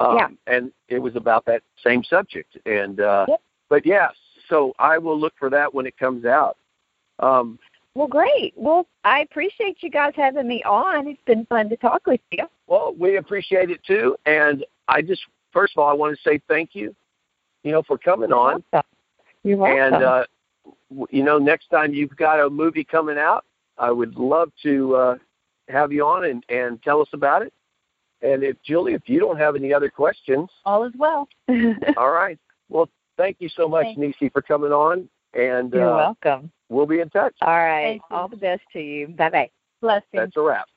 um, 0.00 0.16
Yeah. 0.16 0.28
and 0.48 0.72
it 0.88 0.98
was 0.98 1.14
about 1.14 1.44
that 1.46 1.62
same 1.84 2.02
subject. 2.02 2.58
And 2.66 3.00
uh, 3.00 3.26
Yep. 3.28 3.40
but 3.68 3.86
yeah, 3.86 4.08
so 4.48 4.74
I 4.78 4.98
will 4.98 5.18
look 5.18 5.34
for 5.38 5.50
that 5.50 5.72
when 5.72 5.86
it 5.86 5.96
comes 5.96 6.24
out. 6.24 6.56
Um, 7.20 7.58
Well, 7.96 8.08
great. 8.08 8.52
Well, 8.56 8.86
I 9.04 9.20
appreciate 9.20 9.78
you 9.80 9.88
guys 9.88 10.12
having 10.14 10.46
me 10.46 10.62
on. 10.64 11.08
It's 11.08 11.22
been 11.24 11.46
fun 11.46 11.70
to 11.70 11.78
talk 11.78 12.06
with 12.06 12.20
you. 12.30 12.44
Well, 12.66 12.94
we 12.98 13.16
appreciate 13.16 13.70
it 13.70 13.80
too, 13.86 14.16
and 14.26 14.66
I 14.86 15.00
just 15.00 15.22
first 15.50 15.72
of 15.74 15.82
all 15.82 15.88
I 15.88 15.94
want 15.94 16.14
to 16.14 16.22
say 16.22 16.42
thank 16.46 16.74
you, 16.74 16.94
you 17.62 17.72
know, 17.72 17.82
for 17.82 17.96
coming 17.96 18.32
on. 18.32 18.62
You're 19.44 19.56
welcome. 19.56 19.94
And 19.94 20.04
uh, 20.04 20.24
you 21.08 21.22
know, 21.22 21.38
next 21.38 21.68
time 21.68 21.94
you've 21.94 22.14
got 22.16 22.38
a 22.38 22.50
movie 22.50 22.84
coming 22.84 23.16
out, 23.16 23.46
I 23.78 23.90
would 23.90 24.16
love 24.16 24.52
to 24.64 24.94
uh, 24.94 25.16
have 25.70 25.90
you 25.90 26.04
on 26.04 26.26
and, 26.26 26.44
and 26.50 26.82
tell 26.82 27.00
us 27.00 27.08
about 27.14 27.40
it. 27.40 27.54
And 28.20 28.42
if 28.42 28.56
Julie, 28.62 28.92
if 28.92 29.08
you 29.08 29.20
don't 29.20 29.38
have 29.38 29.56
any 29.56 29.72
other 29.72 29.88
questions, 29.88 30.50
All 30.66 30.84
is 30.84 30.92
well. 30.98 31.30
all 31.96 32.10
right. 32.10 32.38
Well, 32.68 32.90
thank 33.16 33.36
you 33.40 33.48
so 33.48 33.66
much, 33.66 33.84
Thanks. 33.84 34.00
Nisi, 34.20 34.28
for 34.28 34.42
coming 34.42 34.72
on, 34.72 35.08
and 35.32 35.72
You're 35.72 35.90
uh, 35.90 35.96
welcome. 35.96 36.50
We'll 36.68 36.86
be 36.86 37.00
in 37.00 37.10
touch. 37.10 37.36
All 37.40 37.48
right. 37.48 38.00
All 38.10 38.28
the 38.28 38.36
best 38.36 38.62
to 38.72 38.80
you. 38.80 39.08
Bye 39.08 39.30
bye. 39.30 39.50
Blessings. 39.80 40.06
That's 40.12 40.36
a 40.36 40.40
wrap. 40.40 40.68